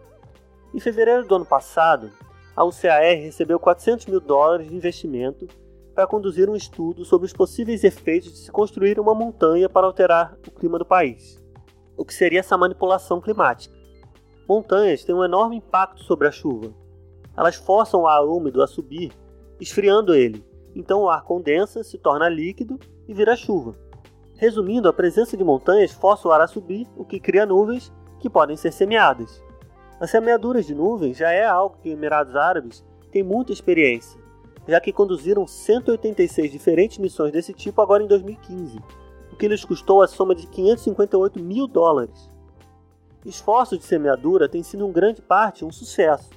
Em 0.75 0.81
fevereiro 0.81 1.27
do 1.27 1.35
ano 1.35 1.47
passado, 1.47 2.11
a 2.55 2.65
UCAR 2.65 3.01
recebeu 3.01 3.59
400 3.59 4.07
mil 4.07 4.21
dólares 4.21 4.69
de 4.69 4.75
investimento 4.75 5.49
para 5.95 6.07
conduzir 6.07 6.49
um 6.49 6.57
estudo 6.57 7.05
sobre 7.05 7.27
os 7.27 7.33
possíveis 7.33 7.83
efeitos 7.85 8.33
de 8.33 8.39
se 8.39 8.53
construir 8.53 9.01
uma 9.01 9.15
montanha 9.15 9.69
para 9.69 9.87
alterar 9.87 10.37
o 10.47 10.51
clima 10.51 10.79
do 10.79 10.85
país, 10.85 11.43
o 11.97 12.05
que 12.05 12.15
seria 12.15 12.41
essa 12.41 12.57
manipulação 12.57 13.21
climática. 13.21 13.75
Montanhas 14.49 15.05
têm 15.05 15.15
um 15.15 15.25
enorme 15.25 15.57
impacto 15.57 16.03
sobre 16.05 16.27
a 16.27 16.31
chuva. 16.31 16.73
Elas 17.37 17.55
forçam 17.55 18.03
o 18.03 18.07
ar 18.07 18.25
úmido 18.25 18.63
a 18.63 18.67
subir, 18.67 19.13
esfriando 19.61 20.15
ele. 20.15 20.45
Então 20.75 21.03
o 21.03 21.09
ar 21.09 21.23
condensa, 21.23 21.83
se 21.83 21.99
torna 21.99 22.29
líquido 22.29 22.79
e 23.09 23.15
vira 23.15 23.37
chuva. 23.37 23.75
Resumindo, 24.41 24.89
a 24.89 24.93
presença 24.95 25.37
de 25.37 25.45
montanhas 25.45 25.93
força 25.93 26.27
o 26.27 26.33
ar 26.33 26.41
a 26.41 26.47
subir, 26.47 26.89
o 26.97 27.05
que 27.05 27.21
cria 27.21 27.45
nuvens 27.45 27.93
que 28.19 28.31
podem 28.31 28.57
ser 28.57 28.73
semeadas. 28.73 29.45
As 30.01 30.11
semeaduras 30.11 30.65
de 30.65 30.75
nuvens 30.75 31.19
já 31.19 31.31
é 31.31 31.45
algo 31.45 31.77
que 31.83 31.91
os 31.91 31.95
Emirados 31.95 32.35
Árabes 32.35 32.83
têm 33.13 33.23
muita 33.23 33.53
experiência, 33.53 34.19
já 34.67 34.81
que 34.81 34.95
conduziram 34.95 35.47
186 35.47 36.51
diferentes 36.51 36.97
missões 36.97 37.33
desse 37.33 37.53
tipo 37.53 37.83
agora 37.83 38.03
em 38.03 38.07
2015, 38.07 38.79
o 39.31 39.37
que 39.37 39.47
lhes 39.47 39.63
custou 39.63 40.01
a 40.01 40.09
soma 40.09 40.35
de 40.35 40.47
558 40.47 41.39
mil 41.39 41.67
dólares. 41.67 42.31
Esforços 43.27 43.79
de 43.79 43.85
semeadura 43.85 44.49
têm 44.49 44.63
sido 44.63 44.87
em 44.87 44.91
grande 44.91 45.21
parte 45.21 45.67
um 45.67 45.71
sucesso, 45.71 46.31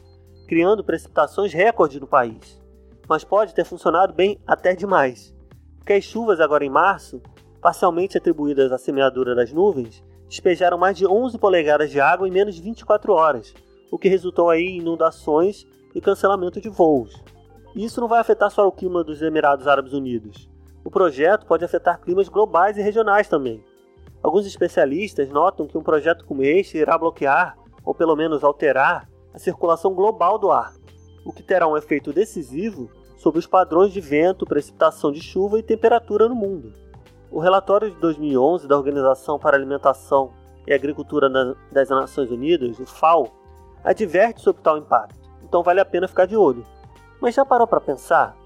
criando 0.45 0.83
precipitações 0.83 1.53
recorde 1.53 2.01
no 2.01 2.07
país, 2.07 2.61
mas 3.07 3.23
pode 3.23 3.55
ter 3.55 3.63
funcionado 3.63 4.11
bem 4.11 4.37
até 4.45 4.75
demais, 4.75 5.33
porque 5.77 5.93
as 5.93 6.03
chuvas 6.03 6.41
agora 6.41 6.65
em 6.65 6.69
março, 6.69 7.21
parcialmente 7.63 8.17
atribuídas 8.17 8.73
à 8.73 8.77
semeadura 8.77 9.33
das 9.33 9.53
nuvens, 9.53 10.03
despejaram 10.27 10.77
mais 10.77 10.97
de 10.97 11.07
11 11.07 11.37
polegadas 11.37 11.89
de 11.89 11.99
água 12.01 12.27
em 12.27 12.31
menos 12.31 12.55
de 12.55 12.61
24 12.61 13.13
horas, 13.13 13.53
o 13.89 13.97
que 13.97 14.09
resultou 14.09 14.49
aí 14.49 14.65
em 14.65 14.79
inundações 14.79 15.65
e 15.95 16.01
cancelamento 16.01 16.59
de 16.59 16.67
voos. 16.67 17.23
Isso 17.73 18.01
não 18.01 18.09
vai 18.09 18.19
afetar 18.19 18.51
só 18.51 18.67
o 18.67 18.71
clima 18.71 19.01
dos 19.01 19.21
Emirados 19.21 19.65
Árabes 19.65 19.93
Unidos. 19.93 20.49
O 20.83 20.91
projeto 20.91 21.45
pode 21.45 21.63
afetar 21.63 22.01
climas 22.01 22.27
globais 22.27 22.77
e 22.77 22.81
regionais 22.81 23.29
também. 23.29 23.63
Alguns 24.21 24.45
especialistas 24.45 25.29
notam 25.29 25.65
que 25.65 25.77
um 25.77 25.83
projeto 25.83 26.25
como 26.25 26.43
este 26.43 26.77
irá 26.77 26.97
bloquear, 26.97 27.57
ou 27.85 27.95
pelo 27.95 28.15
menos 28.15 28.43
alterar, 28.43 29.09
a 29.33 29.39
circulação 29.39 29.93
global 29.93 30.37
do 30.37 30.51
ar, 30.51 30.73
o 31.25 31.31
que 31.31 31.41
terá 31.41 31.65
um 31.65 31.77
efeito 31.77 32.11
decisivo 32.11 32.89
sobre 33.15 33.39
os 33.39 33.47
padrões 33.47 33.93
de 33.93 34.01
vento, 34.01 34.45
precipitação 34.45 35.13
de 35.13 35.21
chuva 35.21 35.57
e 35.57 35.63
temperatura 35.63 36.27
no 36.27 36.35
mundo. 36.35 36.82
O 37.33 37.39
relatório 37.39 37.89
de 37.89 37.97
2011 37.97 38.67
da 38.67 38.77
Organização 38.77 39.39
para 39.39 39.57
Alimentação 39.57 40.31
e 40.67 40.71
Agricultura 40.71 41.27
das 41.71 41.89
Nações 41.89 42.29
Unidas, 42.29 42.77
o 42.77 42.85
FAO, 42.85 43.27
adverte 43.83 44.39
sobre 44.39 44.61
tal 44.61 44.77
impacto, 44.77 45.19
então 45.43 45.63
vale 45.63 45.79
a 45.79 45.85
pena 45.85 46.07
ficar 46.07 46.27
de 46.27 46.37
olho. 46.37 46.63
Mas 47.19 47.33
já 47.33 47.43
parou 47.43 47.65
para 47.65 47.81
pensar? 47.81 48.37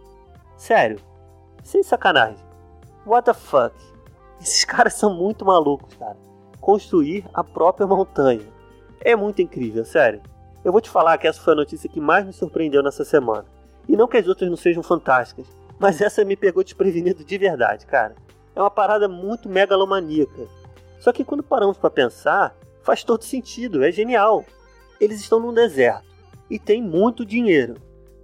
Sério, 0.56 1.02
sem 1.62 1.84
sacanagem. 1.84 2.42
What 3.06 3.26
the 3.26 3.34
fuck? 3.34 3.76
Esses 4.40 4.64
caras 4.64 4.94
são 4.94 5.14
muito 5.14 5.44
malucos, 5.44 5.94
cara. 5.96 6.16
Construir 6.62 7.26
a 7.34 7.44
própria 7.44 7.86
montanha. 7.86 8.48
É 9.02 9.18
muito 9.18 9.42
incrível, 9.42 9.84
sério. 9.84 10.22
Eu 10.64 10.72
vou 10.72 10.80
te 10.80 10.90
falar 10.90 11.18
que 11.18 11.28
essa 11.28 11.42
foi 11.42 11.52
a 11.52 11.58
notícia 11.58 11.90
que 11.90 12.00
mais 12.00 12.26
me 12.26 12.32
surpreendeu 12.32 12.82
nessa 12.82 13.04
semana. 13.04 13.44
E 13.86 13.98
não 13.98 14.08
que 14.08 14.16
as 14.16 14.30
outras 14.30 14.50
não 14.50 14.56
sejam 14.56 14.82
fantásticas, 14.82 15.46
mas 15.78 16.00
essa 16.00 16.24
me 16.24 16.38
pegou 16.38 16.64
desprevenido 16.64 17.26
de 17.26 17.38
verdade, 17.38 17.86
cara 17.86 18.16
é 18.58 18.62
uma 18.62 18.72
parada 18.72 19.08
muito 19.08 19.48
megalomaníaca. 19.48 20.48
Só 21.00 21.12
que 21.12 21.24
quando 21.24 21.44
paramos 21.44 21.78
para 21.78 21.92
pensar, 21.92 22.58
faz 22.82 23.04
todo 23.04 23.24
sentido, 23.24 23.84
é 23.84 23.92
genial. 23.92 24.44
Eles 25.00 25.22
estão 25.22 25.40
num 25.40 25.54
deserto 25.54 26.08
e 26.50 26.58
têm 26.58 26.82
muito 26.82 27.24
dinheiro. 27.24 27.76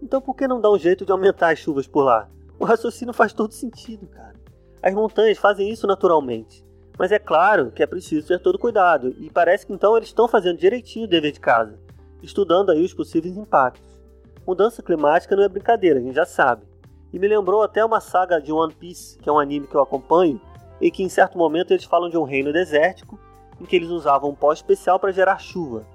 Então 0.01 0.19
por 0.19 0.35
que 0.35 0.47
não 0.47 0.59
dar 0.59 0.71
um 0.71 0.79
jeito 0.79 1.05
de 1.05 1.11
aumentar 1.11 1.53
as 1.53 1.59
chuvas 1.59 1.85
por 1.85 2.01
lá? 2.01 2.27
O 2.57 2.65
raciocínio 2.65 3.13
faz 3.13 3.31
todo 3.31 3.53
sentido, 3.53 4.07
cara. 4.07 4.33
As 4.81 4.93
montanhas 4.95 5.37
fazem 5.37 5.69
isso 5.69 5.85
naturalmente. 5.85 6.65
Mas 6.97 7.11
é 7.11 7.19
claro 7.19 7.69
que 7.69 7.83
é 7.83 7.87
preciso 7.87 8.27
ter 8.27 8.39
todo 8.39 8.57
cuidado, 8.57 9.15
e 9.19 9.29
parece 9.29 9.67
que 9.67 9.73
então 9.73 9.95
eles 9.95 10.09
estão 10.09 10.27
fazendo 10.27 10.57
direitinho 10.57 11.05
o 11.05 11.09
dever 11.09 11.31
de 11.31 11.39
casa, 11.39 11.79
estudando 12.23 12.71
aí 12.71 12.83
os 12.83 12.93
possíveis 12.93 13.37
impactos. 13.37 13.99
Mudança 14.47 14.81
climática 14.81 15.35
não 15.35 15.43
é 15.43 15.49
brincadeira, 15.49 15.99
a 15.99 16.01
gente 16.01 16.15
já 16.15 16.25
sabe. 16.25 16.72
E 17.13 17.19
me 17.19 17.27
lembrou 17.27 17.61
até 17.61 17.85
uma 17.85 17.99
saga 17.99 18.41
de 18.41 18.51
One 18.51 18.73
Piece, 18.73 19.19
que 19.19 19.29
é 19.29 19.31
um 19.31 19.39
anime 19.39 19.67
que 19.67 19.75
eu 19.75 19.81
acompanho, 19.81 20.41
e 20.81 20.89
que 20.89 21.03
em 21.03 21.09
certo 21.09 21.37
momento 21.37 21.71
eles 21.71 21.85
falam 21.85 22.09
de 22.09 22.17
um 22.17 22.23
reino 22.23 22.51
desértico 22.51 23.19
em 23.61 23.65
que 23.65 23.75
eles 23.75 23.89
usavam 23.89 24.31
um 24.31 24.35
pó 24.35 24.51
especial 24.51 24.99
para 24.99 25.11
gerar 25.11 25.37
chuva. 25.37 25.85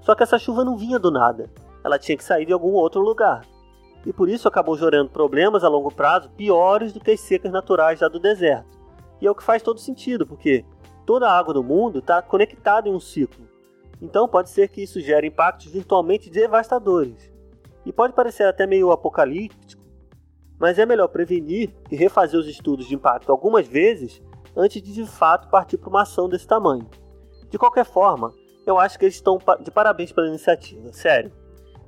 Só 0.00 0.14
que 0.14 0.22
essa 0.22 0.38
chuva 0.38 0.64
não 0.64 0.76
vinha 0.76 0.98
do 0.98 1.10
nada, 1.10 1.50
ela 1.84 1.98
tinha 1.98 2.16
que 2.16 2.24
sair 2.24 2.46
de 2.46 2.52
algum 2.54 2.72
outro 2.72 3.02
lugar. 3.02 3.42
E 4.04 4.12
por 4.12 4.28
isso 4.28 4.48
acabou 4.48 4.76
gerando 4.76 5.10
problemas 5.10 5.62
a 5.62 5.68
longo 5.68 5.92
prazo 5.92 6.30
piores 6.30 6.92
do 6.92 7.00
que 7.00 7.10
as 7.10 7.20
secas 7.20 7.52
naturais 7.52 8.00
já 8.00 8.08
do 8.08 8.18
deserto. 8.18 8.80
E 9.20 9.26
é 9.26 9.30
o 9.30 9.34
que 9.34 9.44
faz 9.44 9.62
todo 9.62 9.78
sentido, 9.78 10.26
porque 10.26 10.64
toda 11.06 11.28
a 11.28 11.38
água 11.38 11.54
do 11.54 11.62
mundo 11.62 11.98
está 11.98 12.20
conectada 12.22 12.88
em 12.88 12.94
um 12.94 12.98
ciclo. 12.98 13.46
Então 14.00 14.26
pode 14.26 14.50
ser 14.50 14.68
que 14.68 14.82
isso 14.82 15.00
gere 15.00 15.28
impactos 15.28 15.70
virtualmente 15.70 16.30
devastadores. 16.30 17.30
E 17.84 17.92
pode 17.92 18.14
parecer 18.14 18.44
até 18.44 18.66
meio 18.66 18.90
apocalíptico, 18.90 19.81
mas 20.62 20.78
é 20.78 20.86
melhor 20.86 21.08
prevenir 21.08 21.74
e 21.90 21.96
refazer 21.96 22.38
os 22.38 22.46
estudos 22.46 22.86
de 22.86 22.94
impacto 22.94 23.32
algumas 23.32 23.66
vezes 23.66 24.22
antes 24.56 24.80
de 24.80 24.92
de 24.92 25.04
fato 25.04 25.48
partir 25.48 25.76
para 25.76 25.90
uma 25.90 26.02
ação 26.02 26.28
desse 26.28 26.46
tamanho. 26.46 26.88
De 27.50 27.58
qualquer 27.58 27.84
forma, 27.84 28.32
eu 28.64 28.78
acho 28.78 28.96
que 28.96 29.04
eles 29.04 29.16
estão 29.16 29.40
de 29.60 29.72
parabéns 29.72 30.12
pela 30.12 30.28
iniciativa, 30.28 30.92
sério. 30.92 31.32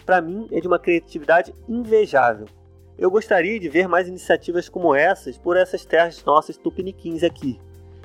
Para 0.05 0.21
mim 0.21 0.49
é 0.51 0.61
de 0.61 0.67
uma 0.67 0.81
criatividade 0.81 1.55
invejável. 1.69 2.47
Eu 2.99 3.13
gostaria 3.13 3.61
de 3.61 3.69
ver 3.69 3.87
mais 3.87 4.09
iniciativas 4.09 4.69
como 4.69 4.93
essas 4.93 5.39
por 5.39 5.57
essas 5.57 5.85
terras 5.85 6.25
nossas 6.25 6.57
tupiniquins 6.57 7.23
aqui. 7.23 7.61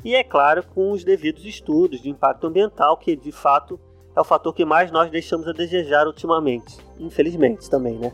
E 0.06 0.14
é 0.14 0.24
claro, 0.24 0.64
com 0.64 0.92
os 0.92 1.04
devidos 1.04 1.46
estudos 1.46 2.00
de 2.00 2.12
impacto 2.12 2.46
ambiental, 2.46 2.96
que 2.96 3.16
de 3.16 3.32
fato 3.32 3.80
é 4.16 4.22
o 4.22 4.24
fator 4.24 4.54
que 4.54 4.66
mais 4.66 4.92
nós 4.92 5.10
deixamos 5.10 5.48
a 5.48 5.52
desejar 5.52 6.06
ultimamente. 6.06 6.78
Infelizmente 7.00 7.68
também, 7.72 7.98
né? 7.98 8.14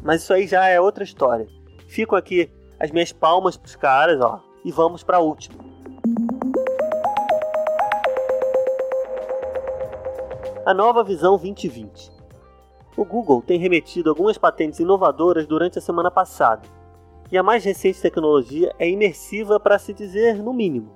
Mas 0.00 0.22
isso 0.22 0.32
aí 0.32 0.46
já 0.46 0.68
é 0.68 0.80
outra 0.80 1.02
história. 1.02 1.57
Ficam 1.88 2.18
aqui 2.18 2.50
as 2.78 2.90
minhas 2.90 3.12
palmas 3.12 3.56
pros 3.56 3.74
caras, 3.74 4.20
ó. 4.20 4.40
E 4.62 4.70
vamos 4.70 5.02
para 5.02 5.16
a 5.16 5.20
última. 5.20 5.58
A 10.66 10.74
nova 10.74 11.02
visão 11.02 11.38
2020. 11.38 12.12
O 12.94 13.04
Google 13.06 13.40
tem 13.40 13.58
remetido 13.58 14.10
algumas 14.10 14.36
patentes 14.36 14.80
inovadoras 14.80 15.46
durante 15.46 15.78
a 15.78 15.82
semana 15.82 16.10
passada. 16.10 16.68
E 17.32 17.38
a 17.38 17.42
mais 17.42 17.64
recente 17.64 18.02
tecnologia 18.02 18.74
é 18.78 18.88
imersiva 18.88 19.58
para 19.58 19.78
se 19.78 19.94
dizer 19.94 20.42
no 20.42 20.52
mínimo. 20.52 20.94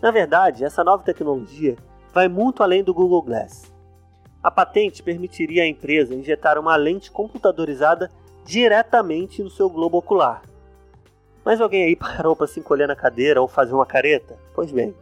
Na 0.00 0.12
verdade, 0.12 0.64
essa 0.64 0.84
nova 0.84 1.02
tecnologia 1.02 1.76
vai 2.12 2.28
muito 2.28 2.62
além 2.62 2.84
do 2.84 2.94
Google 2.94 3.22
Glass. 3.22 3.72
A 4.40 4.50
patente 4.52 5.02
permitiria 5.02 5.64
à 5.64 5.66
empresa 5.66 6.14
injetar 6.14 6.58
uma 6.58 6.76
lente 6.76 7.10
computadorizada 7.10 8.08
diretamente 8.44 9.42
no 9.42 9.50
seu 9.50 9.68
globo 9.68 9.98
ocular. 9.98 10.42
Mas 11.44 11.60
alguém 11.60 11.84
aí 11.84 11.96
parou 11.96 12.36
para 12.36 12.46
se 12.46 12.60
encolher 12.60 12.86
na 12.86 12.96
cadeira 12.96 13.40
ou 13.40 13.48
fazer 13.48 13.74
uma 13.74 13.86
careta? 13.86 14.38
Pois 14.54 14.70
bem, 14.70 14.94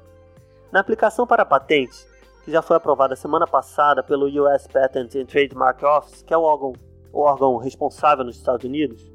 na 0.72 0.80
aplicação 0.80 1.26
para 1.26 1.44
patente, 1.44 2.06
que 2.44 2.50
já 2.50 2.62
foi 2.62 2.76
aprovada 2.76 3.16
semana 3.16 3.46
passada 3.46 4.02
pelo 4.02 4.26
US 4.26 4.66
Patent 4.66 5.14
and 5.16 5.26
Trademark 5.26 5.82
Office, 5.84 6.22
que 6.22 6.32
é 6.32 6.36
o 6.36 6.42
órgão, 6.42 6.72
o 7.12 7.20
órgão 7.20 7.56
responsável 7.56 8.24
nos 8.24 8.36
Estados 8.36 8.64
Unidos, 8.64 9.10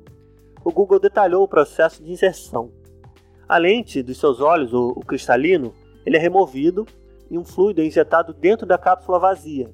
o 0.63 0.72
Google 0.72 1.00
detalhou 1.00 1.44
o 1.44 1.48
processo 1.48 2.03
de 2.03 2.12
inserção. 2.12 2.72
A 3.48 3.58
lente 3.58 4.01
dos 4.01 4.20
seus 4.20 4.41
olhos, 4.41 4.74
o, 4.74 4.89
o 4.89 5.05
cristalino, 5.05 5.74
ele 6.05 6.17
é 6.17 6.20
removido 6.20 6.86
e 7.29 7.38
um 7.38 7.46
fluido 7.46 7.82
é 7.82 7.86
injetado 7.86 8.34
dentro 8.34 8.65
da 8.65 8.77
cápsula 8.77 9.20
vazia. 9.20 9.70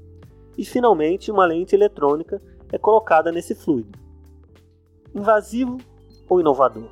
E 0.57 0.65
finalmente 0.65 1.31
uma 1.31 1.45
lente 1.45 1.73
eletrônica 1.73 2.41
é 2.71 2.77
colocada 2.77 3.31
nesse 3.31 3.55
fluido 3.55 4.00
invasivo 5.13 5.77
ou 6.29 6.39
inovador? 6.39 6.89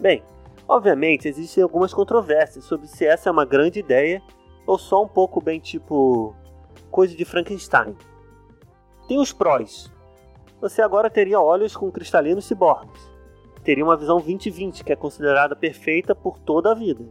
Bem, 0.00 0.22
obviamente 0.68 1.28
existem 1.28 1.62
algumas 1.62 1.92
controvérsias 1.92 2.64
sobre 2.64 2.86
se 2.86 3.04
essa 3.04 3.28
é 3.28 3.32
uma 3.32 3.44
grande 3.44 3.80
ideia 3.80 4.22
ou 4.66 4.78
só 4.78 5.02
um 5.02 5.08
pouco 5.08 5.40
bem 5.40 5.60
tipo 5.60 6.34
coisa 6.90 7.16
de 7.16 7.24
Frankenstein. 7.24 7.96
Tem 9.08 9.18
os 9.18 9.32
prós. 9.32 9.90
Você 10.60 10.80
agora 10.80 11.10
teria 11.10 11.40
olhos 11.40 11.76
com 11.76 11.90
cristalinos 11.90 12.44
ciborgues. 12.44 13.10
Teria 13.64 13.84
uma 13.84 13.96
visão 13.96 14.18
2020 14.18 14.84
que 14.84 14.92
é 14.92 14.96
considerada 14.96 15.56
perfeita 15.56 16.14
por 16.14 16.38
toda 16.38 16.70
a 16.70 16.74
vida. 16.74 17.04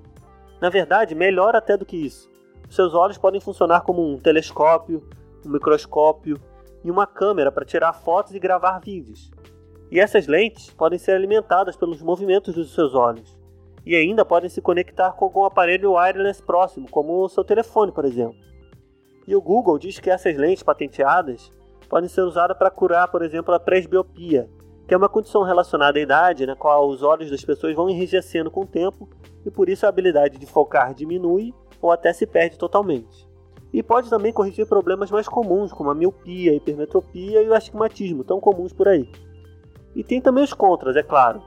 Na 0.62 0.70
verdade, 0.70 1.16
melhor 1.16 1.56
até 1.56 1.76
do 1.76 1.86
que 1.86 1.98
isso. 1.98 2.30
seus 2.70 2.94
olhos 2.94 3.18
podem 3.18 3.42
funcionar 3.42 3.82
como 3.82 4.06
um 4.06 4.18
telescópio, 4.18 5.04
um 5.46 5.50
microscópio 5.50 6.40
e 6.84 6.92
uma 6.92 7.06
câmera 7.08 7.52
para 7.52 7.66
tirar 7.66 7.94
fotos 7.94 8.34
e 8.34 8.40
gravar 8.40 8.80
vídeos. 8.80 9.32
E 9.92 10.00
essas 10.00 10.26
lentes 10.26 10.70
podem 10.70 10.98
ser 10.98 11.12
alimentadas 11.12 11.76
pelos 11.76 12.02
movimentos 12.02 12.56
dos 12.56 12.74
seus 12.74 12.96
olhos. 12.96 13.38
E 13.86 13.94
ainda 13.94 14.24
podem 14.24 14.50
se 14.50 14.62
conectar 14.62 15.12
com 15.12 15.26
algum 15.26 15.44
aparelho 15.44 15.94
wireless 15.94 16.42
próximo, 16.42 16.90
como 16.90 17.22
o 17.22 17.28
seu 17.28 17.44
telefone, 17.44 17.92
por 17.92 18.06
exemplo. 18.06 18.40
E 19.28 19.36
o 19.36 19.42
Google 19.42 19.78
diz 19.78 20.00
que 20.00 20.10
essas 20.10 20.38
lentes 20.38 20.64
patenteadas 20.64 21.52
podem 21.90 22.08
ser 22.08 22.22
usadas 22.22 22.58
para 22.58 22.72
curar, 22.72 23.10
por 23.10 23.22
exemplo, 23.22 23.54
a 23.54 23.60
presbiopia, 23.60 24.50
que 24.88 24.94
é 24.94 24.98
uma 24.98 25.10
condição 25.10 25.44
relacionada 25.44 26.00
à 26.00 26.02
idade 26.02 26.46
na 26.46 26.56
qual 26.56 26.88
os 26.88 27.04
olhos 27.04 27.30
das 27.30 27.44
pessoas 27.44 27.76
vão 27.76 27.90
enrijecendo 27.90 28.50
com 28.50 28.62
o 28.62 28.68
tempo 28.68 29.10
e 29.46 29.52
por 29.52 29.68
isso 29.68 29.86
a 29.86 29.90
habilidade 29.90 30.38
de 30.38 30.46
focar 30.46 30.94
diminui 30.94 31.54
ou 31.82 31.92
até 31.92 32.14
se 32.14 32.26
perde 32.26 32.58
totalmente. 32.58 33.28
E 33.74 33.84
pode 33.84 34.10
também 34.10 34.32
corrigir 34.32 34.66
problemas 34.66 35.12
mais 35.12 35.28
comuns, 35.28 35.74
como 35.74 35.90
a 35.90 35.96
miopia, 35.96 36.52
a 36.52 36.56
hipermetropia 36.56 37.42
e 37.42 37.50
o 37.50 37.54
astigmatismo, 37.54 38.24
tão 38.24 38.40
comuns 38.40 38.72
por 38.72 38.88
aí. 38.88 39.10
E 39.96 40.04
tem 40.04 40.22
também 40.22 40.44
os 40.44 40.54
contras, 40.54 40.96
é 40.96 41.04
claro. 41.04 41.42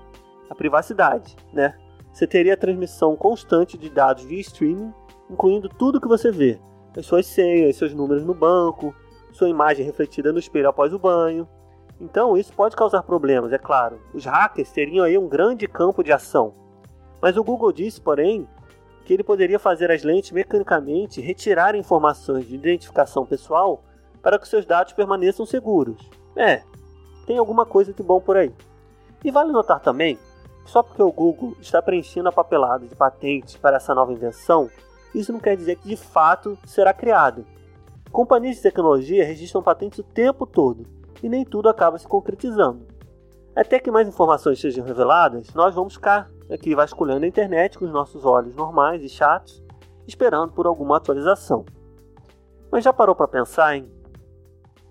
A 0.51 0.55
privacidade, 0.55 1.37
né? 1.53 1.77
Você 2.13 2.27
teria 2.27 2.55
a 2.55 2.57
transmissão 2.57 3.17
constante 3.17 3.77
de 3.77 3.91
dados 3.91 4.25
via 4.25 4.41
streaming, 4.41 4.93
incluindo 5.31 5.69
tudo 5.69 6.01
que 6.01 6.07
você 6.07 6.31
vê, 6.31 6.61
as 6.97 7.07
suas 7.07 7.27
senhas, 7.27 7.77
seus 7.77 7.93
números 7.93 8.25
no 8.25 8.35
banco, 8.35 8.95
sua 9.33 9.49
imagem 9.49 9.85
refletida 9.85 10.33
no 10.33 10.39
espelho 10.39 10.69
após 10.69 10.93
o 10.93 10.99
banho. 10.99 11.49
Então, 12.01 12.37
isso 12.37 12.53
pode 12.53 12.77
causar 12.77 13.03
problemas, 13.03 13.53
é 13.53 13.59
claro. 13.59 14.01
Os 14.13 14.25
hackers 14.25 14.71
teriam 14.71 15.05
aí 15.05 15.17
um 15.19 15.29
grande 15.29 15.67
campo 15.67 16.03
de 16.03 16.13
ação. 16.13 16.55
Mas 17.21 17.37
o 17.37 17.45
Google 17.45 17.73
disse, 17.73 18.01
porém, 18.01 18.47
que 19.05 19.13
ele 19.13 19.25
poderia 19.25 19.59
fazer 19.59 19.91
as 19.91 20.03
lentes 20.03 20.31
mecanicamente 20.33 21.21
retirar 21.21 21.75
informações 21.75 22.47
de 22.47 22.55
identificação 22.55 23.27
pessoal 23.27 23.83
para 24.23 24.39
que 24.39 24.49
seus 24.49 24.65
dados 24.65 24.93
permaneçam 24.93 25.45
seguros. 25.45 26.11
É, 26.37 26.63
tem 27.27 27.39
alguma 27.39 27.65
coisa 27.67 27.93
de 27.93 28.03
bom 28.03 28.21
por 28.21 28.37
aí. 28.37 28.53
E 29.25 29.31
vale 29.31 29.53
notar 29.53 29.81
também 29.81 30.19
que 30.65 30.71
só 30.71 30.83
porque 30.83 31.03
o 31.03 31.13
Google 31.13 31.55
está 31.61 31.83
preenchendo 31.83 32.29
a 32.29 32.33
papelada 32.33 32.87
de 32.87 32.95
patentes 32.95 33.57
para 33.57 33.77
essa 33.77 33.95
nova 33.95 34.13
invenção, 34.13 34.71
isso 35.15 35.33
não 35.33 35.39
quer 35.39 35.57
dizer 35.57 35.77
que 35.77 35.89
de 35.89 35.97
fato 35.97 36.59
será 36.65 36.93
criado. 36.93 37.47
Companhias 38.11 38.57
de 38.57 38.63
tecnologia 38.63 39.25
registram 39.25 39.63
patentes 39.63 39.99
o 39.99 40.03
tempo 40.03 40.47
todo 40.47 40.87
e 41.23 41.29
nem 41.29 41.45
tudo 41.45 41.69
acaba 41.69 41.99
se 41.99 42.07
concretizando. 42.07 42.87
Até 43.55 43.79
que 43.79 43.91
mais 43.91 44.09
informações 44.09 44.61
sejam 44.61 44.85
reveladas, 44.85 45.55
nós 45.55 45.75
vamos 45.75 45.95
ficar 45.95 46.29
aqui 46.51 46.75
vasculhando 46.75 47.25
a 47.25 47.29
internet 47.29 47.79
com 47.79 47.85
os 47.85 47.93
nossos 47.93 48.25
olhos 48.25 48.55
normais 48.57 49.03
e 49.03 49.09
chatos, 49.09 49.63
esperando 50.09 50.53
por 50.53 50.67
alguma 50.67 50.97
atualização. 50.97 51.65
Mas 52.71 52.83
já 52.83 52.93
parou 52.93 53.15
para 53.15 53.29
pensar, 53.29 53.77
hein? 53.77 53.89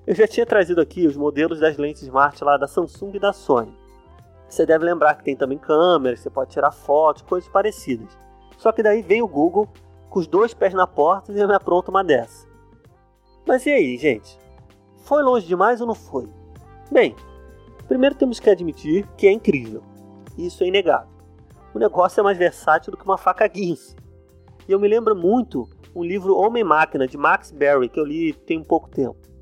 Eu 0.06 0.14
já 0.14 0.28
tinha 0.28 0.46
trazido 0.46 0.82
aqui 0.82 1.08
os 1.08 1.16
modelos 1.16 1.62
das 1.62 1.78
lentes 1.78 2.02
smart 2.02 2.44
lá 2.44 2.58
da 2.58 2.68
Samsung 2.68 3.12
e 3.14 3.20
da 3.20 3.32
Sony. 3.32 3.74
Você 4.50 4.66
deve 4.66 4.84
lembrar 4.84 5.16
que 5.16 5.24
tem 5.24 5.36
também 5.36 5.58
câmeras, 5.58 6.20
você 6.20 6.30
pode 6.30 6.52
tirar 6.52 6.72
fotos, 6.72 7.22
coisas 7.22 7.50
parecidas. 7.50 8.18
Só 8.58 8.74
que 8.74 8.84
daí 8.84 9.02
vem 9.02 9.22
o 9.22 9.28
Google 9.28 9.68
com 10.10 10.20
os 10.20 10.28
dois 10.28 10.54
pés 10.54 10.74
na 10.74 10.86
porta 10.86 11.32
e 11.32 11.36
me 11.48 11.54
apronta 11.54 11.90
uma 11.90 12.04
dessa. 12.04 12.46
Mas 13.48 13.66
e 13.66 13.70
aí, 13.70 13.98
gente? 13.98 14.38
Foi 15.06 15.24
longe 15.24 15.48
demais 15.48 15.80
ou 15.80 15.88
não 15.88 15.96
foi? 15.96 16.30
Bem, 16.92 17.16
primeiro 17.88 18.14
temos 18.14 18.42
que 18.42 18.50
admitir 18.50 19.08
que 19.18 19.26
é 19.26 19.32
incrível. 19.32 19.82
Isso 20.38 20.66
é 20.66 20.68
inegável. 20.68 21.14
O 21.74 21.80
negócio 21.80 22.20
é 22.20 22.24
mais 22.24 22.38
versátil 22.38 22.92
do 22.92 22.98
que 22.98 23.06
uma 23.06 23.18
faca 23.18 23.48
guinso. 23.48 23.96
E 24.68 24.72
eu 24.74 24.80
me 24.82 24.88
lembro 24.88 25.16
muito 25.16 25.68
um 25.96 26.04
livro 26.04 26.38
Homem-Máquina 26.38 27.08
de 27.08 27.18
Max 27.18 27.52
Berry 27.52 27.88
que 27.88 28.00
eu 28.00 28.06
li 28.06 28.34
tem 28.34 28.60
um 28.60 28.64
pouco 28.64 28.90
tempo. 28.90 29.33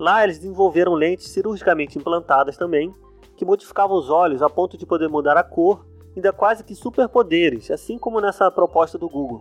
Lá 0.00 0.24
eles 0.24 0.38
desenvolveram 0.38 0.94
lentes 0.94 1.28
cirurgicamente 1.28 1.98
implantadas 1.98 2.56
também, 2.56 2.90
que 3.36 3.44
modificavam 3.44 3.98
os 3.98 4.08
olhos 4.08 4.40
a 4.40 4.48
ponto 4.48 4.78
de 4.78 4.86
poder 4.86 5.10
mudar 5.10 5.36
a 5.36 5.44
cor, 5.44 5.84
ainda 6.16 6.32
quase 6.32 6.64
que 6.64 6.74
superpoderes, 6.74 7.70
assim 7.70 7.98
como 7.98 8.18
nessa 8.18 8.50
proposta 8.50 8.96
do 8.96 9.10
Google. 9.10 9.40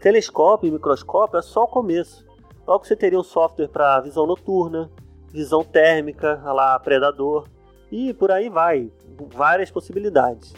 Telescópio 0.00 0.68
e 0.68 0.70
microscópio 0.70 1.36
é 1.36 1.42
só 1.42 1.64
o 1.64 1.68
começo. 1.68 2.24
Logo 2.66 2.86
você 2.86 2.96
teria 2.96 3.20
um 3.20 3.22
software 3.22 3.68
para 3.68 4.00
visão 4.00 4.26
noturna, 4.26 4.90
visão 5.30 5.62
térmica, 5.62 6.40
lá 6.50 6.78
predador, 6.78 7.46
e 7.92 8.14
por 8.14 8.30
aí 8.30 8.48
vai, 8.48 8.90
várias 9.34 9.70
possibilidades. 9.70 10.54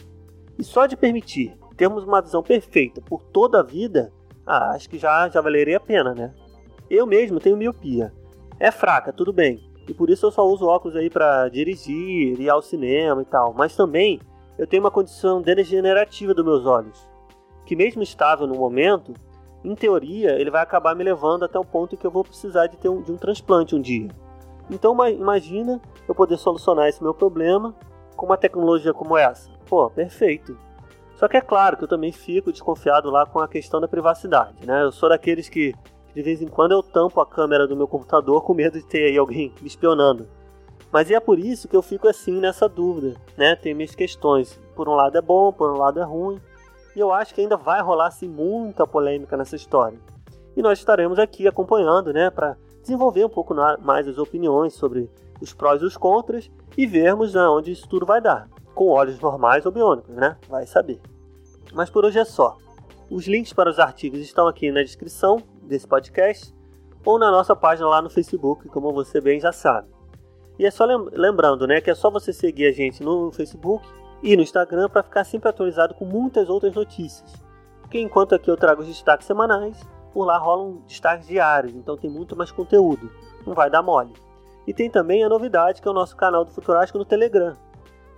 E 0.57 0.63
só 0.63 0.85
de 0.85 0.95
permitir 0.95 1.53
termos 1.75 2.05
uma 2.05 2.21
visão 2.21 2.41
perfeita 2.41 3.01
por 3.01 3.21
toda 3.21 3.59
a 3.59 3.63
vida, 3.63 4.09
ah, 4.45 4.71
acho 4.71 4.89
que 4.89 4.97
já, 4.97 5.27
já 5.27 5.41
valeria 5.41 5.75
a 5.75 5.81
pena, 5.81 6.15
né? 6.15 6.33
Eu 6.89 7.05
mesmo 7.05 7.41
tenho 7.41 7.57
miopia 7.57 8.13
é 8.59 8.71
fraca, 8.71 9.11
tudo 9.11 9.33
bem. 9.33 9.63
E 9.87 9.93
por 9.93 10.09
isso 10.09 10.25
eu 10.25 10.31
só 10.31 10.45
uso 10.47 10.65
óculos 10.65 10.95
aí 10.95 11.09
para 11.09 11.49
dirigir, 11.49 12.39
ir 12.39 12.49
ao 12.49 12.61
cinema 12.61 13.21
e 13.21 13.25
tal. 13.25 13.53
Mas 13.53 13.75
também 13.75 14.19
eu 14.57 14.65
tenho 14.65 14.83
uma 14.83 14.91
condição 14.91 15.41
degenerativa 15.41 16.33
dos 16.33 16.45
meus 16.45 16.65
olhos, 16.65 17.09
que 17.65 17.75
mesmo 17.75 18.01
estável 18.01 18.47
no 18.47 18.55
momento, 18.55 19.13
em 19.63 19.75
teoria 19.75 20.39
ele 20.39 20.51
vai 20.51 20.61
acabar 20.61 20.95
me 20.95 21.03
levando 21.03 21.43
até 21.43 21.57
o 21.57 21.65
ponto 21.65 21.97
que 21.97 22.05
eu 22.05 22.11
vou 22.11 22.23
precisar 22.23 22.67
de 22.67 22.77
ter 22.77 22.89
um, 22.89 23.01
de 23.01 23.11
um 23.11 23.17
transplante 23.17 23.75
um 23.75 23.81
dia. 23.81 24.09
Então 24.69 24.95
imagina 25.09 25.81
eu 26.07 26.15
poder 26.15 26.37
solucionar 26.37 26.87
esse 26.87 27.03
meu 27.03 27.13
problema 27.13 27.75
com 28.15 28.25
uma 28.25 28.37
tecnologia 28.37 28.93
como 28.93 29.17
essa. 29.17 29.49
Pô, 29.67 29.89
perfeito. 29.89 30.57
Só 31.15 31.27
que 31.27 31.37
é 31.37 31.41
claro 31.41 31.77
que 31.77 31.83
eu 31.83 31.87
também 31.87 32.11
fico 32.11 32.51
desconfiado 32.51 33.09
lá 33.09 33.25
com 33.25 33.39
a 33.39 33.47
questão 33.47 33.79
da 33.79 33.87
privacidade, 33.87 34.65
né? 34.65 34.83
Eu 34.83 34.91
sou 34.91 35.09
daqueles 35.09 35.47
que 35.47 35.73
de 36.13 36.21
vez 36.21 36.41
em 36.41 36.47
quando 36.47 36.73
eu 36.73 36.83
tampo 36.83 37.19
a 37.19 37.25
câmera 37.25 37.67
do 37.67 37.75
meu 37.75 37.87
computador 37.87 38.41
com 38.43 38.53
medo 38.53 38.77
de 38.77 38.85
ter 38.85 39.05
aí 39.05 39.17
alguém 39.17 39.53
me 39.61 39.67
espionando. 39.67 40.27
Mas 40.91 41.09
é 41.09 41.19
por 41.19 41.39
isso 41.39 41.67
que 41.67 41.75
eu 41.75 41.81
fico 41.81 42.07
assim 42.07 42.39
nessa 42.39 42.69
dúvida, 42.69 43.15
né? 43.35 43.55
Tem 43.55 43.73
minhas 43.73 43.95
questões. 43.95 44.59
Por 44.75 44.87
um 44.87 44.93
lado 44.93 45.17
é 45.17 45.21
bom, 45.21 45.51
por 45.51 45.71
um 45.71 45.77
lado 45.77 45.99
é 45.99 46.03
ruim. 46.03 46.39
E 46.95 46.99
eu 46.99 47.11
acho 47.11 47.33
que 47.33 47.41
ainda 47.41 47.57
vai 47.57 47.81
rolar 47.81 48.07
assim 48.07 48.27
muita 48.27 48.85
polêmica 48.85 49.35
nessa 49.35 49.55
história. 49.55 49.97
E 50.55 50.61
nós 50.61 50.77
estaremos 50.77 51.17
aqui 51.17 51.47
acompanhando, 51.47 52.13
né, 52.13 52.29
para 52.29 52.55
desenvolver 52.79 53.25
um 53.25 53.29
pouco 53.29 53.55
mais 53.81 54.07
as 54.07 54.19
opiniões 54.19 54.73
sobre 54.73 55.09
os 55.41 55.51
prós 55.51 55.81
e 55.81 55.85
os 55.85 55.97
contras 55.97 56.51
e 56.77 56.85
vermos 56.85 57.33
né, 57.33 57.47
onde 57.47 57.71
isso 57.71 57.89
tudo 57.89 58.05
vai 58.05 58.21
dar. 58.21 58.47
Com 58.75 58.89
olhos 58.89 59.19
normais 59.19 59.65
ou 59.65 59.71
biônicos, 59.71 60.15
né? 60.15 60.37
Vai 60.47 60.67
saber. 60.67 60.99
Mas 61.73 61.89
por 61.89 62.05
hoje 62.05 62.19
é 62.19 62.25
só. 62.25 62.57
Os 63.09 63.27
links 63.27 63.53
para 63.53 63.69
os 63.69 63.79
artigos 63.79 64.19
estão 64.19 64.47
aqui 64.47 64.71
na 64.71 64.83
descrição 64.83 65.41
desse 65.67 65.87
podcast 65.87 66.53
ou 67.05 67.19
na 67.19 67.29
nossa 67.29 67.55
página 67.55 67.87
lá 67.87 68.01
no 68.01 68.09
Facebook, 68.09 68.67
como 68.69 68.93
você 68.93 69.19
bem 69.19 69.39
já 69.39 69.51
sabe. 69.51 69.87
E 70.57 70.65
é 70.65 70.71
só 70.71 70.85
lembrando, 70.85 71.67
né, 71.67 71.81
que 71.81 71.89
é 71.89 71.95
só 71.95 72.09
você 72.09 72.31
seguir 72.31 72.67
a 72.67 72.71
gente 72.71 73.03
no 73.03 73.31
Facebook 73.31 73.85
e 74.21 74.35
no 74.35 74.43
Instagram 74.43 74.87
para 74.87 75.03
ficar 75.03 75.23
sempre 75.23 75.49
atualizado 75.49 75.93
com 75.95 76.05
muitas 76.05 76.49
outras 76.49 76.73
notícias. 76.73 77.33
Porque 77.81 77.99
enquanto 77.99 78.35
aqui 78.35 78.49
eu 78.49 78.55
trago 78.55 78.81
os 78.81 78.87
destaques 78.87 79.27
semanais, 79.27 79.81
por 80.13 80.25
lá 80.25 80.37
rolam 80.37 80.83
destaques 80.87 81.27
diários, 81.27 81.73
então 81.73 81.97
tem 81.97 82.09
muito 82.09 82.35
mais 82.35 82.51
conteúdo. 82.51 83.11
Não 83.45 83.53
vai 83.53 83.69
dar 83.69 83.81
mole. 83.81 84.13
E 84.65 84.73
tem 84.73 84.89
também 84.89 85.23
a 85.23 85.29
novidade 85.29 85.81
que 85.81 85.87
é 85.87 85.91
o 85.91 85.93
nosso 85.93 86.15
canal 86.15 86.45
do 86.45 86.51
Futurástico 86.51 86.97
no 86.97 87.03
Telegram, 87.03 87.57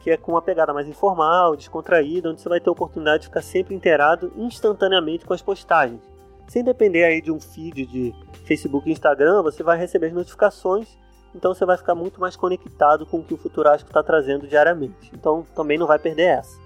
que 0.01 0.11
é 0.11 0.17
com 0.17 0.33
uma 0.33 0.41
pegada 0.41 0.73
mais 0.73 0.87
informal, 0.87 1.55
descontraída, 1.55 2.29
onde 2.29 2.41
você 2.41 2.49
vai 2.49 2.59
ter 2.59 2.69
a 2.69 2.73
oportunidade 2.73 3.21
de 3.21 3.27
ficar 3.27 3.41
sempre 3.41 3.73
inteirado 3.73 4.31
instantaneamente 4.35 5.25
com 5.25 5.33
as 5.33 5.41
postagens 5.41 6.14
sem 6.47 6.63
depender 6.63 7.03
aí 7.03 7.21
de 7.21 7.31
um 7.31 7.39
feed 7.39 7.85
de 7.85 8.13
Facebook 8.45 8.87
e 8.87 8.91
Instagram, 8.91 9.41
você 9.41 9.63
vai 9.63 9.77
receber 9.77 10.07
as 10.07 10.13
notificações, 10.13 10.97
então 11.33 11.53
você 11.53 11.65
vai 11.65 11.77
ficar 11.77 11.95
muito 11.95 12.19
mais 12.19 12.35
conectado 12.35 13.05
com 13.05 13.19
o 13.19 13.23
que 13.23 13.33
o 13.33 13.37
Futurástico 13.37 13.89
está 13.89 14.01
trazendo 14.01 14.47
diariamente. 14.47 15.11
Então 15.13 15.45
também 15.55 15.77
não 15.77 15.87
vai 15.87 15.99
perder 15.99 16.37
essa. 16.37 16.57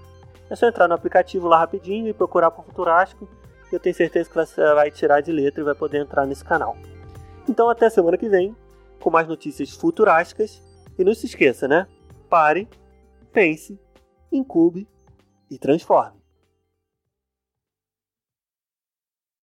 É 0.48 0.56
só 0.56 0.66
entrar 0.66 0.86
no 0.88 0.94
aplicativo 0.94 1.48
lá 1.48 1.58
rapidinho 1.58 2.08
e 2.08 2.12
procurar 2.12 2.50
por 2.50 2.64
Futurástico, 2.64 3.28
e 3.70 3.74
eu 3.74 3.80
tenho 3.80 3.94
certeza 3.94 4.28
que 4.28 4.34
você 4.34 4.62
vai 4.74 4.90
tirar 4.90 5.20
de 5.20 5.32
letra 5.32 5.60
e 5.60 5.64
vai 5.64 5.74
poder 5.74 5.98
entrar 5.98 6.26
nesse 6.26 6.44
canal. 6.44 6.76
Então 7.48 7.68
até 7.68 7.88
semana 7.88 8.18
que 8.18 8.28
vem, 8.28 8.54
com 9.00 9.10
mais 9.10 9.26
notícias 9.26 9.70
futurásticas, 9.70 10.62
e 10.98 11.04
não 11.04 11.14
se 11.14 11.26
esqueça, 11.26 11.66
né? 11.66 11.86
Pare, 12.28 12.68
pense, 13.32 13.80
incube 14.30 14.86
e 15.50 15.58
transforme. 15.58 16.19